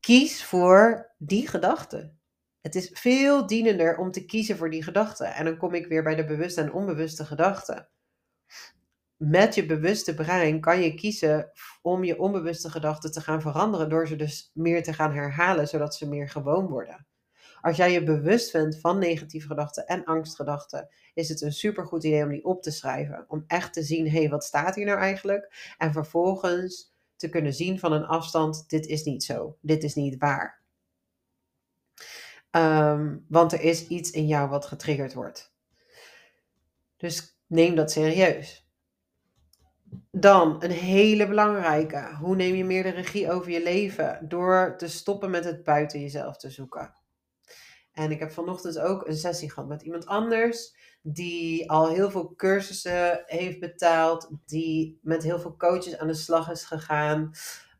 Kies 0.00 0.44
voor 0.44 1.10
die 1.18 1.48
gedachten. 1.48 2.18
Het 2.60 2.74
is 2.74 2.90
veel 2.92 3.46
dienender 3.46 3.96
om 3.96 4.10
te 4.10 4.24
kiezen 4.24 4.56
voor 4.56 4.70
die 4.70 4.82
gedachten. 4.82 5.34
En 5.34 5.44
dan 5.44 5.56
kom 5.56 5.74
ik 5.74 5.86
weer 5.86 6.02
bij 6.02 6.14
de 6.14 6.24
bewuste 6.24 6.60
en 6.60 6.72
onbewuste 6.72 7.24
gedachten 7.24 7.88
met 9.16 9.54
je 9.54 9.66
bewuste 9.66 10.14
brein 10.14 10.60
kan 10.60 10.80
je 10.80 10.94
kiezen 10.94 11.50
om 11.82 12.04
je 12.04 12.18
onbewuste 12.18 12.70
gedachten 12.70 13.12
te 13.12 13.20
gaan 13.20 13.40
veranderen 13.40 13.88
door 13.88 14.06
ze 14.06 14.16
dus 14.16 14.50
meer 14.54 14.82
te 14.82 14.92
gaan 14.92 15.12
herhalen, 15.12 15.68
zodat 15.68 15.94
ze 15.94 16.08
meer 16.08 16.28
gewoon 16.28 16.66
worden. 16.66 17.06
Als 17.60 17.76
jij 17.76 17.92
je 17.92 18.02
bewust 18.02 18.52
bent 18.52 18.80
van 18.80 18.98
negatieve 18.98 19.46
gedachten 19.46 19.86
en 19.86 20.04
angstgedachten, 20.04 20.88
is 21.14 21.28
het 21.28 21.40
een 21.40 21.52
supergoed 21.52 22.04
idee 22.04 22.22
om 22.22 22.28
die 22.28 22.44
op 22.44 22.62
te 22.62 22.70
schrijven. 22.70 23.24
Om 23.28 23.44
echt 23.46 23.72
te 23.72 23.82
zien, 23.82 24.10
hé, 24.10 24.18
hey, 24.18 24.28
wat 24.28 24.44
staat 24.44 24.74
hier 24.74 24.86
nou 24.86 24.98
eigenlijk? 24.98 25.74
En 25.78 25.92
vervolgens 25.92 26.94
te 27.16 27.28
kunnen 27.28 27.54
zien 27.54 27.78
van 27.78 27.92
een 27.92 28.04
afstand, 28.04 28.68
dit 28.68 28.86
is 28.86 29.04
niet 29.04 29.24
zo, 29.24 29.56
dit 29.60 29.82
is 29.82 29.94
niet 29.94 30.18
waar. 30.18 30.62
Ehm, 32.50 33.16
want 33.28 33.52
er 33.52 33.60
is 33.60 33.86
iets 33.86 34.10
in 34.10 34.26
jou 34.26 34.48
wat 34.48 34.66
getriggerd 34.66 35.14
wordt. 35.14 35.54
Dus 36.96 37.38
neem 37.46 37.74
dat 37.74 37.90
serieus. 37.90 38.63
Dan 40.10 40.62
een 40.62 40.70
hele 40.70 41.28
belangrijke. 41.28 42.16
Hoe 42.20 42.36
neem 42.36 42.54
je 42.54 42.64
meer 42.64 42.82
de 42.82 42.88
regie 42.88 43.30
over 43.30 43.50
je 43.50 43.62
leven? 43.62 44.18
Door 44.28 44.74
te 44.76 44.88
stoppen 44.88 45.30
met 45.30 45.44
het 45.44 45.64
buiten 45.64 46.00
jezelf 46.00 46.36
te 46.36 46.50
zoeken. 46.50 46.94
En 47.92 48.10
ik 48.10 48.18
heb 48.18 48.30
vanochtend 48.30 48.78
ook 48.78 49.06
een 49.06 49.16
sessie 49.16 49.50
gehad 49.50 49.68
met 49.68 49.82
iemand 49.82 50.06
anders. 50.06 50.74
Die 51.02 51.70
al 51.70 51.88
heel 51.88 52.10
veel 52.10 52.34
cursussen 52.36 53.22
heeft 53.26 53.60
betaald. 53.60 54.30
Die 54.46 54.98
met 55.02 55.22
heel 55.22 55.38
veel 55.38 55.56
coaches 55.56 55.98
aan 55.98 56.06
de 56.06 56.14
slag 56.14 56.50
is 56.50 56.64
gegaan. 56.64 57.30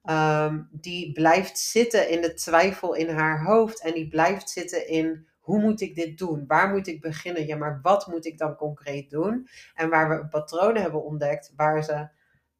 Ehm, 0.02 0.62
die 0.70 1.12
blijft 1.12 1.58
zitten 1.58 2.10
in 2.10 2.20
de 2.20 2.34
twijfel 2.34 2.94
in 2.94 3.08
haar 3.08 3.44
hoofd. 3.44 3.82
En 3.82 3.94
die 3.94 4.08
blijft 4.08 4.50
zitten 4.50 4.88
in 4.88 5.28
hoe 5.44 5.60
moet 5.60 5.80
ik 5.80 5.94
dit 5.94 6.18
doen? 6.18 6.44
Waar 6.46 6.68
moet 6.68 6.86
ik 6.86 7.00
beginnen? 7.00 7.46
Ja, 7.46 7.56
maar 7.56 7.78
wat 7.82 8.06
moet 8.06 8.26
ik 8.26 8.38
dan 8.38 8.56
concreet 8.56 9.10
doen? 9.10 9.48
En 9.74 9.88
waar 9.88 10.08
we 10.08 10.28
patronen 10.28 10.82
hebben 10.82 11.04
ontdekt 11.04 11.52
waar 11.56 11.84
ze, 11.84 12.08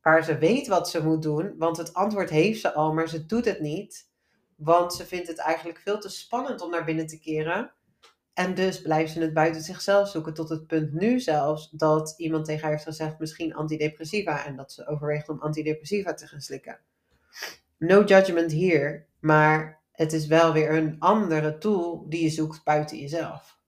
waar 0.03 0.25
ze 0.25 0.39
weet 0.39 0.67
wat 0.67 0.89
ze 0.89 1.05
moet 1.05 1.23
doen. 1.23 1.55
Want 1.59 1.77
het 1.77 1.95
antwoord 1.95 2.31
heeft 2.31 2.61
ze 2.61 2.73
al, 2.73 2.93
maar 2.93 3.09
ze 3.09 3.27
doet 3.27 3.45
het 3.45 3.61
niet. 3.61 4.09
Want 4.57 4.95
ze 4.95 5.07
vindt 5.07 5.29
het 5.29 5.39
eigenlijk 5.39 5.79
veel 5.79 5.99
te 5.99 6.09
spannend 6.09 6.61
om 6.61 6.71
naar 6.71 6.85
binnen 6.85 7.07
te 7.07 7.21
keren. 7.21 7.73
En 8.35 8.55
dus 8.55 8.83
blijft 8.83 9.13
ze 9.13 9.21
het 9.21 9.35
buiten 9.35 9.63
zichzelf 9.63 10.09
zoeken 10.09 10.35
tot 10.35 10.49
het 10.49 10.67
punt 10.67 10.93
nu 10.93 11.21
zelfs 11.21 11.71
dat 11.71 12.15
iemand 12.17 12.45
tegen 12.45 12.63
haar 12.63 12.71
heeft 12.71 12.85
gezegd 12.85 13.19
misschien 13.19 13.55
antidepressiva 13.55 14.45
en 14.45 14.57
dat 14.57 14.73
ze 14.73 14.87
overweegt 14.87 15.29
om 15.29 15.41
antidepressiva 15.41 16.15
te 16.15 16.27
gaan 16.27 16.41
slikken. 16.41 16.81
No 17.79 18.05
judgment 18.05 18.53
hier, 18.53 19.07
maar 19.21 19.83
het 19.95 20.13
is 20.13 20.27
wel 20.27 20.53
weer 20.53 20.75
een 20.75 20.97
andere 20.99 21.59
tool 21.59 22.07
die 22.09 22.23
je 22.23 22.31
zoekt 22.31 22.65
buiten 22.65 22.99
jezelf. 22.99 23.59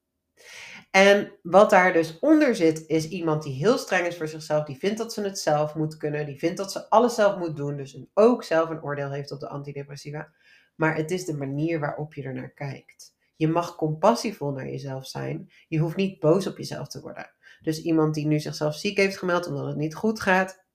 En 0.91 1.33
wat 1.43 1.71
daar 1.71 1.93
dus 1.93 2.19
onder 2.19 2.57
zit, 2.57 2.85
is 2.87 3.09
iemand 3.09 3.43
die 3.43 3.55
heel 3.55 3.79
streng 3.79 4.07
is 4.07 4.17
voor 4.17 4.29
zichzelf, 4.29 4.65
die 4.65 4.77
vindt 4.77 4.99
dat 4.99 5.13
ze 5.13 5.23
het 5.23 5.39
zelf 5.39 5.75
moet 5.75 5.97
kunnen, 5.97 6.27
die 6.27 6.39
vindt 6.39 6.57
dat 6.57 6.73
ze 6.73 6.91
alles 6.91 7.15
zelf 7.15 7.39
moet 7.39 7.57
doen, 7.57 7.77
dus 7.77 7.99
ook 8.15 8.45
zelf 8.45 8.69
een 8.69 8.83
oordeel 8.83 9.11
heeft 9.11 9.33
op 9.33 9.41
de 9.41 9.49
antidepressiva. 9.49 10.33
Maar 10.75 10.97
het 10.97 11.11
is 11.11 11.25
de 11.25 11.37
manier 11.37 11.81
waarop 11.81 12.15
je 12.15 12.23
er 12.23 12.35
naar 12.35 12.53
kijkt. 12.53 13.15
Je 13.37 13.49
mag 13.49 13.77
compassievol 13.77 14.51
naar 14.51 14.67
jezelf 14.67 15.07
zijn. 15.07 15.51
Je 15.69 15.79
hoeft 15.79 15.97
niet 15.97 16.21
boos 16.21 16.47
op 16.47 16.57
jezelf 16.57 16.89
te 16.89 17.01
worden. 17.01 17.31
Dus 17.61 17.83
iemand 17.83 18.15
die 18.15 18.27
nu 18.27 18.41
zichzelf 18.41 18.75
ziek 18.75 18.97
heeft 18.97 19.19
gemeld 19.19 19.47
omdat 19.47 19.67
het 19.67 19.77
niet 19.77 19.95
goed 19.95 20.21
gaat, 20.21 20.66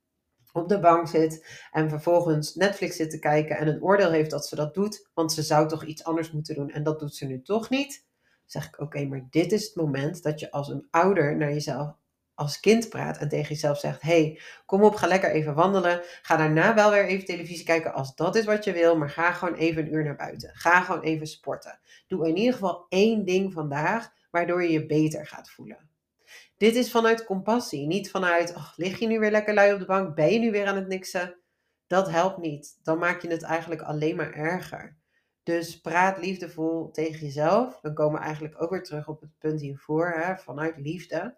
op 0.52 0.68
de 0.68 0.80
bank 0.80 1.08
zit 1.08 1.46
en 1.70 1.88
vervolgens 1.88 2.54
Netflix 2.54 2.96
zit 2.96 3.10
te 3.10 3.18
kijken 3.18 3.56
en 3.56 3.68
een 3.68 3.82
oordeel 3.82 4.10
heeft 4.10 4.30
dat 4.30 4.46
ze 4.46 4.54
dat 4.54 4.74
doet, 4.74 5.10
want 5.14 5.32
ze 5.32 5.42
zou 5.42 5.68
toch 5.68 5.84
iets 5.84 6.04
anders 6.04 6.30
moeten 6.30 6.54
doen 6.54 6.70
en 6.70 6.82
dat 6.82 6.98
doet 6.98 7.14
ze 7.14 7.26
nu 7.26 7.42
toch 7.42 7.70
niet, 7.70 8.06
zeg 8.46 8.66
ik 8.66 8.80
oké, 8.80 9.04
maar 9.04 9.26
dit 9.30 9.52
is 9.52 9.64
het 9.64 9.74
moment 9.74 10.22
dat 10.22 10.40
je 10.40 10.50
als 10.50 10.68
een 10.68 10.86
ouder 10.90 11.36
naar 11.36 11.52
jezelf 11.52 11.94
als 12.34 12.60
kind 12.60 12.88
praat 12.88 13.18
en 13.18 13.28
tegen 13.28 13.48
jezelf 13.48 13.78
zegt: 13.78 14.02
hey, 14.02 14.40
kom 14.66 14.82
op, 14.82 14.94
ga 14.94 15.06
lekker 15.06 15.30
even 15.30 15.54
wandelen. 15.54 16.00
Ga 16.22 16.36
daarna 16.36 16.74
wel 16.74 16.90
weer 16.90 17.06
even 17.06 17.24
televisie 17.24 17.64
kijken 17.64 17.92
als 17.92 18.14
dat 18.14 18.36
is 18.36 18.44
wat 18.44 18.64
je 18.64 18.72
wil, 18.72 18.96
maar 18.96 19.10
ga 19.10 19.32
gewoon 19.32 19.54
even 19.54 19.82
een 19.82 19.94
uur 19.94 20.04
naar 20.04 20.16
buiten. 20.16 20.50
Ga 20.54 20.80
gewoon 20.80 21.02
even 21.02 21.26
sporten. 21.26 21.80
Doe 22.06 22.28
in 22.28 22.36
ieder 22.36 22.52
geval 22.52 22.86
één 22.88 23.24
ding 23.24 23.52
vandaag 23.52 24.12
waardoor 24.30 24.62
je 24.62 24.70
je 24.70 24.86
beter 24.86 25.26
gaat 25.26 25.50
voelen. 25.50 25.90
Dit 26.62 26.74
is 26.74 26.90
vanuit 26.90 27.24
compassie, 27.24 27.86
niet 27.86 28.10
vanuit, 28.10 28.54
oh, 28.56 28.72
lig 28.76 28.98
je 28.98 29.06
nu 29.06 29.18
weer 29.18 29.30
lekker 29.30 29.54
lui 29.54 29.72
op 29.72 29.78
de 29.78 29.84
bank, 29.84 30.14
ben 30.14 30.32
je 30.32 30.38
nu 30.38 30.50
weer 30.50 30.66
aan 30.66 30.76
het 30.76 30.88
niksen? 30.88 31.38
Dat 31.86 32.10
helpt 32.10 32.38
niet. 32.38 32.78
Dan 32.82 32.98
maak 32.98 33.22
je 33.22 33.28
het 33.28 33.42
eigenlijk 33.42 33.82
alleen 33.82 34.16
maar 34.16 34.32
erger. 34.32 34.96
Dus 35.42 35.80
praat 35.80 36.18
liefdevol 36.18 36.90
tegen 36.90 37.26
jezelf. 37.26 37.80
Dan 37.80 37.94
komen 37.94 38.20
we 38.20 38.24
eigenlijk 38.26 38.62
ook 38.62 38.70
weer 38.70 38.82
terug 38.82 39.08
op 39.08 39.20
het 39.20 39.38
punt 39.38 39.60
hiervoor, 39.60 40.10
hè, 40.10 40.36
vanuit 40.36 40.76
liefde. 40.76 41.36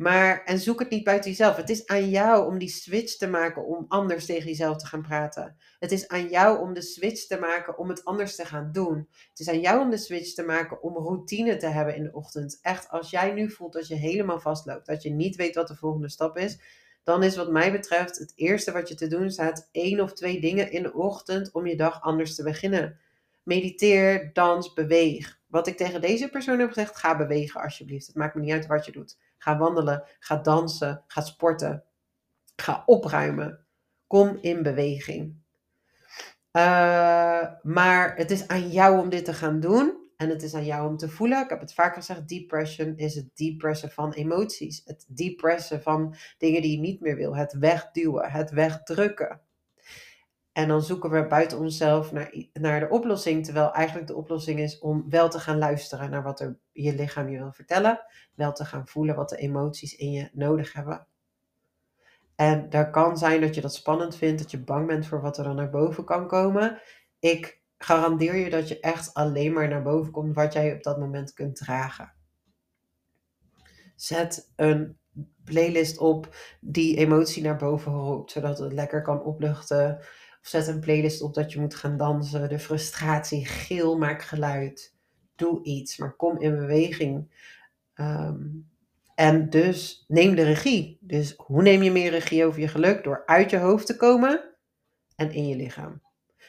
Maar, 0.00 0.44
en 0.44 0.58
zoek 0.58 0.78
het 0.78 0.90
niet 0.90 1.04
buiten 1.04 1.30
jezelf. 1.30 1.56
Het 1.56 1.70
is 1.70 1.86
aan 1.86 2.10
jou 2.10 2.46
om 2.46 2.58
die 2.58 2.68
switch 2.68 3.16
te 3.16 3.28
maken 3.28 3.66
om 3.66 3.84
anders 3.88 4.26
tegen 4.26 4.46
jezelf 4.46 4.76
te 4.76 4.86
gaan 4.86 5.02
praten. 5.02 5.56
Het 5.78 5.92
is 5.92 6.08
aan 6.08 6.28
jou 6.28 6.60
om 6.60 6.74
de 6.74 6.82
switch 6.82 7.26
te 7.26 7.38
maken 7.38 7.78
om 7.78 7.88
het 7.88 8.04
anders 8.04 8.36
te 8.36 8.44
gaan 8.44 8.72
doen. 8.72 9.08
Het 9.28 9.40
is 9.40 9.48
aan 9.48 9.60
jou 9.60 9.80
om 9.80 9.90
de 9.90 9.98
switch 9.98 10.34
te 10.34 10.42
maken 10.42 10.82
om 10.82 10.96
routine 10.96 11.56
te 11.56 11.66
hebben 11.66 11.96
in 11.96 12.02
de 12.02 12.12
ochtend. 12.12 12.58
Echt, 12.62 12.88
als 12.88 13.10
jij 13.10 13.32
nu 13.32 13.50
voelt 13.50 13.72
dat 13.72 13.88
je 13.88 13.94
helemaal 13.94 14.40
vastloopt, 14.40 14.86
dat 14.86 15.02
je 15.02 15.10
niet 15.10 15.36
weet 15.36 15.54
wat 15.54 15.68
de 15.68 15.76
volgende 15.76 16.08
stap 16.08 16.36
is, 16.36 16.60
dan 17.02 17.22
is 17.22 17.36
wat 17.36 17.50
mij 17.50 17.72
betreft 17.72 18.18
het 18.18 18.32
eerste 18.34 18.72
wat 18.72 18.88
je 18.88 18.94
te 18.94 19.06
doen 19.06 19.30
staat 19.30 19.68
één 19.72 20.00
of 20.00 20.12
twee 20.12 20.40
dingen 20.40 20.72
in 20.72 20.82
de 20.82 20.94
ochtend 20.94 21.52
om 21.52 21.66
je 21.66 21.76
dag 21.76 22.02
anders 22.02 22.34
te 22.34 22.42
beginnen. 22.42 22.98
Mediteer, 23.42 24.30
dans, 24.32 24.72
beweeg. 24.72 25.40
Wat 25.46 25.66
ik 25.66 25.76
tegen 25.76 26.00
deze 26.00 26.28
persoon 26.28 26.58
heb 26.58 26.68
gezegd, 26.68 26.96
ga 26.96 27.16
bewegen 27.16 27.60
alsjeblieft. 27.60 28.06
Het 28.06 28.16
maakt 28.16 28.34
me 28.34 28.40
niet 28.40 28.52
uit 28.52 28.66
wat 28.66 28.84
je 28.84 28.92
doet. 28.92 29.16
Ga 29.40 29.58
wandelen, 29.58 30.02
ga 30.18 30.36
dansen, 30.36 31.04
ga 31.06 31.20
sporten, 31.20 31.84
ga 32.56 32.82
opruimen. 32.86 33.64
Kom 34.06 34.38
in 34.40 34.62
beweging. 34.62 35.38
Uh, 36.52 37.46
maar 37.62 38.16
het 38.16 38.30
is 38.30 38.48
aan 38.48 38.68
jou 38.70 39.00
om 39.00 39.08
dit 39.08 39.24
te 39.24 39.34
gaan 39.34 39.60
doen. 39.60 39.98
En 40.16 40.28
het 40.28 40.42
is 40.42 40.54
aan 40.54 40.64
jou 40.64 40.88
om 40.88 40.96
te 40.96 41.08
voelen. 41.08 41.42
Ik 41.42 41.48
heb 41.48 41.60
het 41.60 41.74
vaker 41.74 41.94
gezegd, 41.94 42.28
depression 42.28 42.96
is 42.96 43.14
het 43.14 43.36
depressen 43.36 43.90
van 43.90 44.12
emoties. 44.12 44.82
Het 44.84 45.06
depressen 45.08 45.82
van 45.82 46.14
dingen 46.38 46.62
die 46.62 46.70
je 46.70 46.78
niet 46.78 47.00
meer 47.00 47.16
wil. 47.16 47.36
Het 47.36 47.52
wegduwen, 47.58 48.30
het 48.30 48.50
wegdrukken. 48.50 49.40
En 50.52 50.68
dan 50.68 50.82
zoeken 50.82 51.10
we 51.10 51.26
buiten 51.26 51.58
onszelf 51.58 52.12
naar, 52.12 52.34
naar 52.52 52.80
de 52.80 52.88
oplossing. 52.88 53.44
Terwijl 53.44 53.72
eigenlijk 53.72 54.06
de 54.06 54.16
oplossing 54.16 54.58
is 54.58 54.78
om 54.78 55.10
wel 55.10 55.28
te 55.28 55.38
gaan 55.38 55.58
luisteren 55.58 56.10
naar 56.10 56.22
wat 56.22 56.40
er 56.40 56.58
je 56.72 56.94
lichaam 56.94 57.28
je 57.28 57.38
wil 57.38 57.52
vertellen. 57.52 58.00
Wel 58.34 58.52
te 58.52 58.64
gaan 58.64 58.86
voelen 58.86 59.16
wat 59.16 59.28
de 59.28 59.36
emoties 59.36 59.96
in 59.96 60.10
je 60.10 60.30
nodig 60.32 60.72
hebben. 60.72 61.06
En 62.34 62.70
daar 62.70 62.90
kan 62.90 63.18
zijn 63.18 63.40
dat 63.40 63.54
je 63.54 63.60
dat 63.60 63.74
spannend 63.74 64.16
vindt, 64.16 64.42
dat 64.42 64.50
je 64.50 64.64
bang 64.64 64.86
bent 64.86 65.06
voor 65.06 65.20
wat 65.20 65.38
er 65.38 65.44
dan 65.44 65.56
naar 65.56 65.70
boven 65.70 66.04
kan 66.04 66.26
komen. 66.26 66.80
Ik 67.18 67.62
garandeer 67.78 68.36
je 68.36 68.50
dat 68.50 68.68
je 68.68 68.80
echt 68.80 69.14
alleen 69.14 69.52
maar 69.52 69.68
naar 69.68 69.82
boven 69.82 70.12
komt 70.12 70.34
wat 70.34 70.52
jij 70.52 70.74
op 70.74 70.82
dat 70.82 70.98
moment 70.98 71.32
kunt 71.32 71.56
dragen. 71.56 72.12
Zet 73.96 74.52
een 74.56 74.98
playlist 75.44 75.98
op 75.98 76.36
die 76.60 76.96
emotie 76.96 77.42
naar 77.42 77.56
boven 77.56 77.92
roept, 77.92 78.30
zodat 78.30 78.58
het 78.58 78.72
lekker 78.72 79.02
kan 79.02 79.22
opluchten. 79.22 79.98
Of 80.40 80.48
zet 80.48 80.66
een 80.66 80.80
playlist 80.80 81.22
op 81.22 81.34
dat 81.34 81.52
je 81.52 81.60
moet 81.60 81.74
gaan 81.74 81.96
dansen. 81.96 82.48
De 82.48 82.58
frustratie, 82.58 83.46
geel, 83.46 83.98
maak 83.98 84.22
geluid. 84.22 84.94
Doe 85.34 85.62
iets, 85.62 85.96
maar 85.96 86.16
kom 86.16 86.38
in 86.38 86.56
beweging. 86.56 87.30
Ehm, 87.94 88.46
en 89.14 89.50
dus 89.50 90.04
neem 90.08 90.34
de 90.34 90.42
regie. 90.42 90.98
Dus 91.00 91.34
hoe 91.36 91.62
neem 91.62 91.82
je 91.82 91.90
meer 91.90 92.10
regie 92.10 92.44
over 92.44 92.60
je 92.60 92.68
geluk? 92.68 93.04
Door 93.04 93.22
uit 93.26 93.50
je 93.50 93.58
hoofd 93.58 93.86
te 93.86 93.96
komen 93.96 94.44
en 95.16 95.32
in 95.32 95.48
je 95.48 95.56
lichaam. 95.56 96.02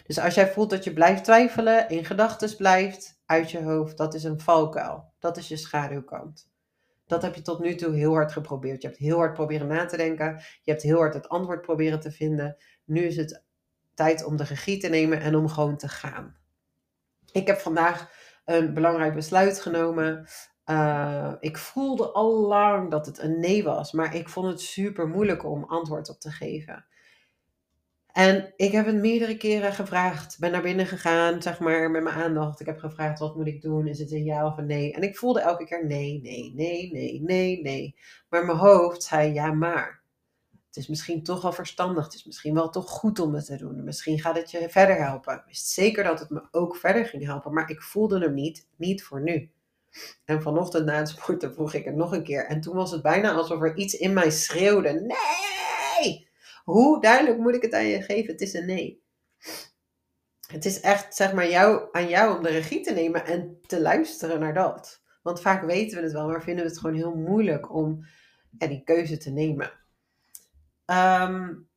Dus 0.05 0.19
als 0.19 0.33
jij 0.33 0.51
voelt 0.51 0.69
dat 0.69 0.83
je 0.83 0.93
blijft 0.93 1.23
twijfelen, 1.23 1.89
in 1.89 2.05
gedachten 2.05 2.55
blijft, 2.57 3.21
uit 3.25 3.51
je 3.51 3.63
hoofd, 3.63 3.97
dat 3.97 4.13
is 4.13 4.23
een 4.23 4.39
valkuil. 4.39 5.13
Dat 5.19 5.37
is 5.37 5.47
je 5.47 5.57
schaduwkant. 5.57 6.49
Dat 7.05 7.21
heb 7.21 7.35
je 7.35 7.41
tot 7.41 7.59
nu 7.59 7.75
toe 7.75 7.95
heel 7.95 8.13
hard 8.13 8.31
geprobeerd. 8.31 8.81
Je 8.81 8.87
hebt 8.87 8.99
heel 8.99 9.17
hard 9.17 9.33
proberen 9.33 9.67
na 9.67 9.85
te 9.85 9.97
denken. 9.97 10.41
Je 10.61 10.71
hebt 10.71 10.83
heel 10.83 10.97
hard 10.97 11.13
het 11.13 11.29
antwoord 11.29 11.61
proberen 11.61 11.99
te 11.99 12.11
vinden. 12.11 12.57
Nu 12.85 13.01
is 13.01 13.15
het 13.15 13.43
tijd 13.93 14.23
om 14.25 14.37
de 14.37 14.43
regie 14.43 14.77
te 14.77 14.87
nemen 14.87 15.21
en 15.21 15.35
om 15.35 15.47
gewoon 15.47 15.77
te 15.77 15.87
gaan. 15.87 16.35
Ik 17.31 17.47
heb 17.47 17.59
vandaag 17.59 18.11
een 18.45 18.73
belangrijk 18.73 19.15
besluit 19.15 19.61
genomen. 19.61 20.27
Uh, 20.65 21.33
ik 21.39 21.57
voelde 21.57 22.11
al 22.11 22.47
lang 22.47 22.91
dat 22.91 23.05
het 23.05 23.19
een 23.19 23.39
nee 23.39 23.63
was, 23.63 23.91
maar 23.91 24.15
ik 24.15 24.29
vond 24.29 24.47
het 24.47 24.61
super 24.61 25.07
moeilijk 25.07 25.45
om 25.45 25.63
antwoord 25.63 26.09
op 26.09 26.19
te 26.19 26.31
geven. 26.31 26.85
En 28.11 28.53
ik 28.55 28.71
heb 28.71 28.85
het 28.85 28.95
meerdere 28.95 29.37
keren 29.37 29.73
gevraagd. 29.73 30.39
Ben 30.39 30.51
naar 30.51 30.61
binnen 30.61 30.85
gegaan, 30.85 31.41
zeg 31.41 31.59
maar, 31.59 31.91
met 31.91 32.03
mijn 32.03 32.15
aandacht. 32.15 32.59
Ik 32.59 32.65
heb 32.65 32.79
gevraagd, 32.79 33.19
wat 33.19 33.35
moet 33.35 33.47
ik 33.47 33.61
doen? 33.61 33.87
Is 33.87 33.99
het 33.99 34.11
een 34.11 34.23
ja 34.23 34.45
of 34.45 34.57
een 34.57 34.65
nee? 34.65 34.93
En 34.93 35.01
ik 35.01 35.17
voelde 35.17 35.41
elke 35.41 35.65
keer 35.65 35.85
nee, 35.85 36.21
nee, 36.21 36.53
nee, 36.55 36.91
nee, 36.91 37.21
nee, 37.21 37.61
nee. 37.61 37.95
Maar 38.29 38.45
mijn 38.45 38.57
hoofd 38.57 39.03
zei 39.03 39.33
ja, 39.33 39.53
maar 39.53 40.00
het 40.71 40.83
is 40.83 40.87
misschien 40.87 41.23
toch 41.23 41.41
wel 41.41 41.51
verstandig. 41.51 42.03
Het 42.03 42.13
is 42.13 42.25
misschien 42.25 42.53
wel 42.53 42.69
toch 42.69 42.89
goed 42.89 43.19
om 43.19 43.33
het 43.33 43.45
te 43.45 43.57
doen. 43.57 43.83
Misschien 43.83 44.19
gaat 44.19 44.35
het 44.35 44.51
je 44.51 44.69
verder 44.69 44.95
helpen. 45.03 45.33
Ik 45.33 45.43
wist 45.45 45.67
zeker 45.67 46.03
dat 46.03 46.19
het 46.19 46.29
me 46.29 46.47
ook 46.51 46.75
verder 46.75 47.05
ging 47.05 47.25
helpen. 47.25 47.53
Maar 47.53 47.69
ik 47.69 47.81
voelde 47.81 48.19
hem 48.19 48.33
niet. 48.33 48.67
Niet 48.75 49.03
voor 49.03 49.21
nu. 49.21 49.51
En 50.25 50.41
vanochtend 50.41 50.85
na 50.85 50.97
het 50.97 51.09
sporten 51.09 51.53
vroeg 51.53 51.73
ik 51.73 51.85
het 51.85 51.95
nog 51.95 52.11
een 52.11 52.23
keer. 52.23 52.45
En 52.45 52.61
toen 52.61 52.75
was 52.75 52.91
het 52.91 53.01
bijna 53.01 53.31
alsof 53.31 53.61
er 53.61 53.75
iets 53.75 53.93
in 53.93 54.13
mij 54.13 54.31
schreeuwde. 54.31 54.91
Nee! 54.91 56.29
Hoe 56.63 57.01
duidelijk 57.01 57.37
moet 57.37 57.55
ik 57.55 57.61
het 57.61 57.73
aan 57.73 57.87
je 57.87 58.01
geven? 58.01 58.31
Het 58.31 58.41
is 58.41 58.53
een 58.53 58.65
nee. 58.65 59.03
Het 60.47 60.65
is 60.65 60.79
echt 60.79 61.15
zeg 61.15 61.33
maar 61.33 61.49
jou, 61.49 61.87
aan 61.91 62.09
jou 62.09 62.37
om 62.37 62.43
de 62.43 62.49
regie 62.49 62.81
te 62.81 62.93
nemen 62.93 63.25
en 63.25 63.59
te 63.67 63.81
luisteren 63.81 64.39
naar 64.39 64.53
dat. 64.53 65.01
Want 65.21 65.41
vaak 65.41 65.63
weten 65.63 65.97
we 65.97 66.03
het 66.03 66.13
wel, 66.13 66.27
maar 66.27 66.43
vinden 66.43 66.63
we 66.63 66.69
het 66.69 66.79
gewoon 66.79 66.95
heel 66.95 67.15
moeilijk 67.15 67.73
om 67.73 68.05
die 68.49 68.83
keuze 68.83 69.17
te 69.17 69.31
nemen. 69.31 69.79
Um, 70.91 71.69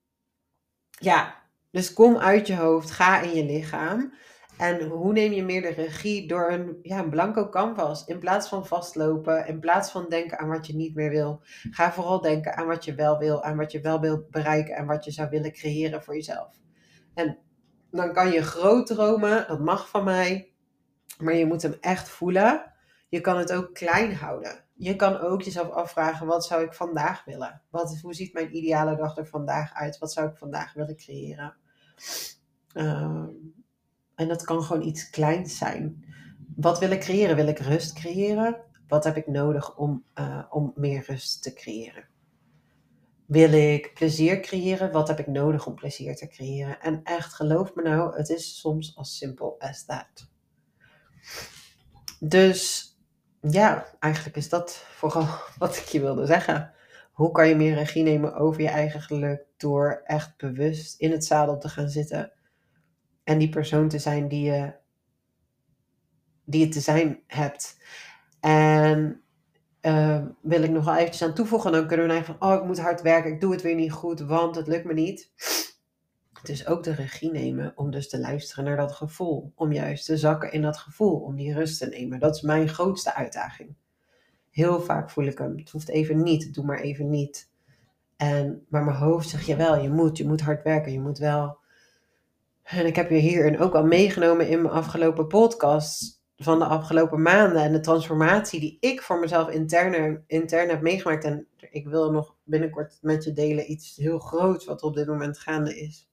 ja, 0.91 1.43
dus 1.71 1.93
kom 1.93 2.17
uit 2.17 2.47
je 2.47 2.57
hoofd, 2.57 2.91
ga 2.91 3.21
in 3.21 3.35
je 3.35 3.45
lichaam. 3.45 4.13
En 4.59 4.83
hoe 4.83 5.13
neem 5.13 5.33
je 5.33 5.45
meer 5.45 5.63
de 5.63 5.69
regie 5.69 6.29
door 6.29 6.51
een, 6.51 6.79
ja, 6.83 6.99
een 6.99 7.11
blanco 7.11 7.49
canvas? 7.49 8.05
In 8.05 8.19
plaats 8.19 8.49
van 8.49 8.67
vastlopen, 8.67 9.47
in 9.47 9.61
plaats 9.61 9.91
van 9.91 10.09
denken 10.09 10.39
aan 10.39 10.49
wat 10.49 10.67
je 10.67 10.75
niet 10.75 10.95
meer 10.95 11.11
wil. 11.11 11.41
Ga 11.71 11.93
vooral 11.93 12.21
denken 12.21 12.57
aan 12.57 12.67
wat 12.67 12.85
je 12.85 12.95
wel 12.95 13.19
wil, 13.19 13.43
aan 13.43 13.57
wat 13.57 13.73
je 13.73 13.81
wel 13.81 14.01
wilt 14.01 14.31
bereiken 14.31 14.77
en 14.77 14.87
wat 14.87 15.05
je 15.05 15.11
zou 15.11 15.29
willen 15.31 15.53
creëren 15.53 16.03
voor 16.03 16.15
jezelf. 16.15 16.57
En 17.15 17.39
dan 17.91 18.13
kan 18.13 18.31
je 18.31 18.43
groot 18.43 18.87
dromen, 18.87 19.45
dat 19.49 19.61
mag 19.61 19.89
van 19.89 20.05
mij. 20.05 20.53
Maar 21.19 21.35
je 21.35 21.47
moet 21.47 21.63
hem 21.63 21.77
echt 21.81 22.09
voelen. 22.09 22.73
Je 23.09 23.21
kan 23.21 23.37
het 23.37 23.53
ook 23.53 23.75
klein 23.75 24.15
houden. 24.15 24.64
Je 24.75 24.97
kan 24.97 25.19
ook 25.19 25.43
jezelf 25.43 25.71
afvragen: 25.71 26.27
wat 26.27 26.47
zou 26.47 26.65
ik 26.65 26.73
vandaag 26.73 27.25
willen? 27.25 27.63
Wat, 27.71 28.01
hoe 28.01 28.15
ziet 28.15 28.33
mijn 28.33 28.57
ideale 28.57 28.97
dag 28.97 29.17
er 29.17 29.27
vandaag 29.27 29.75
uit? 29.75 29.99
Wat 29.99 30.13
zou 30.13 30.29
ik 30.29 30.37
vandaag 30.37 30.73
willen 30.73 30.97
creëren? 30.97 31.57
Ehm, 32.73 33.27
en 34.15 34.29
dat 34.29 34.45
kan 34.45 34.63
gewoon 34.63 34.83
iets 34.83 35.11
kleins 35.11 35.59
zijn. 35.59 36.05
Wat 36.57 36.79
wil 36.79 36.91
ik 36.91 37.01
creëren? 37.01 37.37
Wil 37.37 37.49
ik 37.49 37.59
rust 37.59 37.93
creëren? 37.93 38.57
Wat 38.89 39.05
heb 39.05 39.17
ik 39.17 39.27
nodig 39.27 39.77
om, 39.77 40.05
uh, 40.15 40.45
om 40.51 40.73
meer 40.75 41.05
rust 41.07 41.43
te 41.43 41.53
creëren? 41.53 42.05
Wil 43.27 43.53
ik 43.53 43.95
plezier 43.95 44.41
creëren? 44.41 44.93
Wat 44.93 45.09
heb 45.09 45.19
ik 45.19 45.27
nodig 45.27 45.67
om 45.67 45.75
plezier 45.75 46.17
te 46.17 46.27
creëren? 46.27 46.81
En 46.81 47.01
echt, 47.03 47.35
geloof 47.35 47.75
me 47.75 47.83
nou, 47.83 48.17
het 48.17 48.29
is 48.29 48.61
soms 48.61 48.97
as 48.97 49.17
simpel 49.17 49.57
as 49.59 49.85
that. 49.85 50.29
Dus 52.21 52.94
ja, 53.51 53.87
eigenlijk 53.99 54.37
is 54.37 54.49
dat 54.49 54.85
vooral 54.91 55.27
wat 55.59 55.77
ik 55.77 55.85
je 55.85 56.01
wilde 56.01 56.27
zeggen. 56.27 56.73
Hoe 57.13 57.31
kan 57.31 57.49
je 57.49 57.55
meer 57.55 57.75
regie 57.75 58.03
nemen 58.03 58.35
over 58.35 58.61
je 58.61 58.69
eigen 58.69 59.01
geluk 59.01 59.45
door 59.57 60.03
echt 60.05 60.37
bewust 60.37 61.01
in 61.01 61.11
het 61.11 61.25
zadel 61.25 61.59
te 61.59 61.69
gaan 61.69 61.89
zitten 61.89 62.33
en 63.25 63.39
die 63.39 63.49
persoon 63.49 63.89
te 63.89 63.99
zijn 63.99 64.29
die 64.29 64.45
je, 64.51 64.75
die 66.45 66.69
te 66.69 66.81
zijn 66.81 67.23
hebt. 67.27 67.79
En 68.41 69.23
uh, 69.83 70.25
wil 70.43 70.63
ik 70.63 70.71
nog 70.71 70.85
wel 70.85 70.97
eventjes 70.97 71.29
aan 71.29 71.35
toevoegen, 71.35 71.73
dan 71.73 71.87
kunnen 71.87 72.07
we 72.07 72.13
denken 72.13 72.37
van, 72.39 72.51
oh 72.51 72.55
ik 72.59 72.65
moet 72.65 72.81
hard 72.81 73.03
werken, 73.03 73.33
ik 73.33 73.41
doe 73.41 73.53
het 73.53 73.63
weer 73.63 73.75
niet 73.75 73.93
goed, 73.93 74.21
want 74.21 74.57
het 74.57 74.67
lukt 74.67 74.85
me 74.85 74.93
niet. 74.93 75.31
Dus 76.45 76.67
ook 76.67 76.83
de 76.83 76.95
regie 76.95 77.31
nemen 77.31 77.73
om 77.77 77.91
dus 77.91 78.09
te 78.09 78.19
luisteren 78.19 78.65
naar 78.65 78.77
dat 78.77 78.93
gevoel. 78.93 79.53
Om 79.55 79.73
juist 79.73 80.07
te 80.07 80.17
zakken 80.17 80.53
in 80.53 80.63
dat 80.63 80.77
gevoel, 80.77 81.21
om 81.21 81.37
die 81.37 81.55
rust 81.55 81.79
te 81.79 81.87
nemen. 81.87 82.21
Dat 82.21 82.35
is 82.35 82.43
mijn 82.43 82.69
grootste 82.69 83.15
uitdaging. 83.15 83.75
Heel 84.51 84.81
vaak 84.81 85.11
voel 85.11 85.25
ik 85.25 85.39
hem. 85.39 85.59
Het 85.59 85.71
hoeft 85.71 85.89
even 85.89 86.23
niet, 86.23 86.55
doe 86.55 86.65
maar 86.65 86.81
even 86.81 87.11
niet. 87.11 87.51
En, 88.17 88.67
maar 88.69 88.85
mijn 88.85 88.97
hoofd 88.97 89.29
zegt, 89.29 89.47
jawel, 89.47 89.83
je 89.83 89.91
moet, 89.91 90.17
je 90.17 90.27
moet 90.27 90.41
hard 90.41 90.63
werken, 90.63 90.93
je 90.93 91.01
moet 91.01 91.19
wel. 91.19 91.59
En 92.63 92.87
ik 92.87 92.97
heb 92.97 93.11
je 93.11 93.17
hierin 93.17 93.59
ook 93.59 93.75
al 93.75 93.85
meegenomen 93.85 94.49
in 94.49 94.63
mijn 94.63 94.75
afgelopen 94.75 95.27
podcast 95.27 96.23
van 96.37 96.59
de 96.59 96.65
afgelopen 96.65 97.23
maanden 97.23 97.63
en 97.63 97.73
de 97.73 97.81
transformatie 97.81 98.61
die 98.61 98.77
ik 98.81 99.03
voor 99.03 99.19
mezelf 99.19 99.49
intern, 99.49 100.25
intern 100.27 100.69
heb 100.69 100.81
meegemaakt. 100.81 101.25
En 101.25 101.47
ik 101.71 101.87
wil 101.87 102.11
nog 102.11 102.37
binnenkort 102.45 102.99
met 103.01 103.25
je 103.25 103.33
delen 103.33 103.71
iets 103.71 103.97
heel 103.97 104.19
groots 104.19 104.65
wat 104.65 104.83
op 104.83 104.95
dit 104.95 105.07
moment 105.07 105.39
gaande 105.39 105.81
is. 105.81 106.09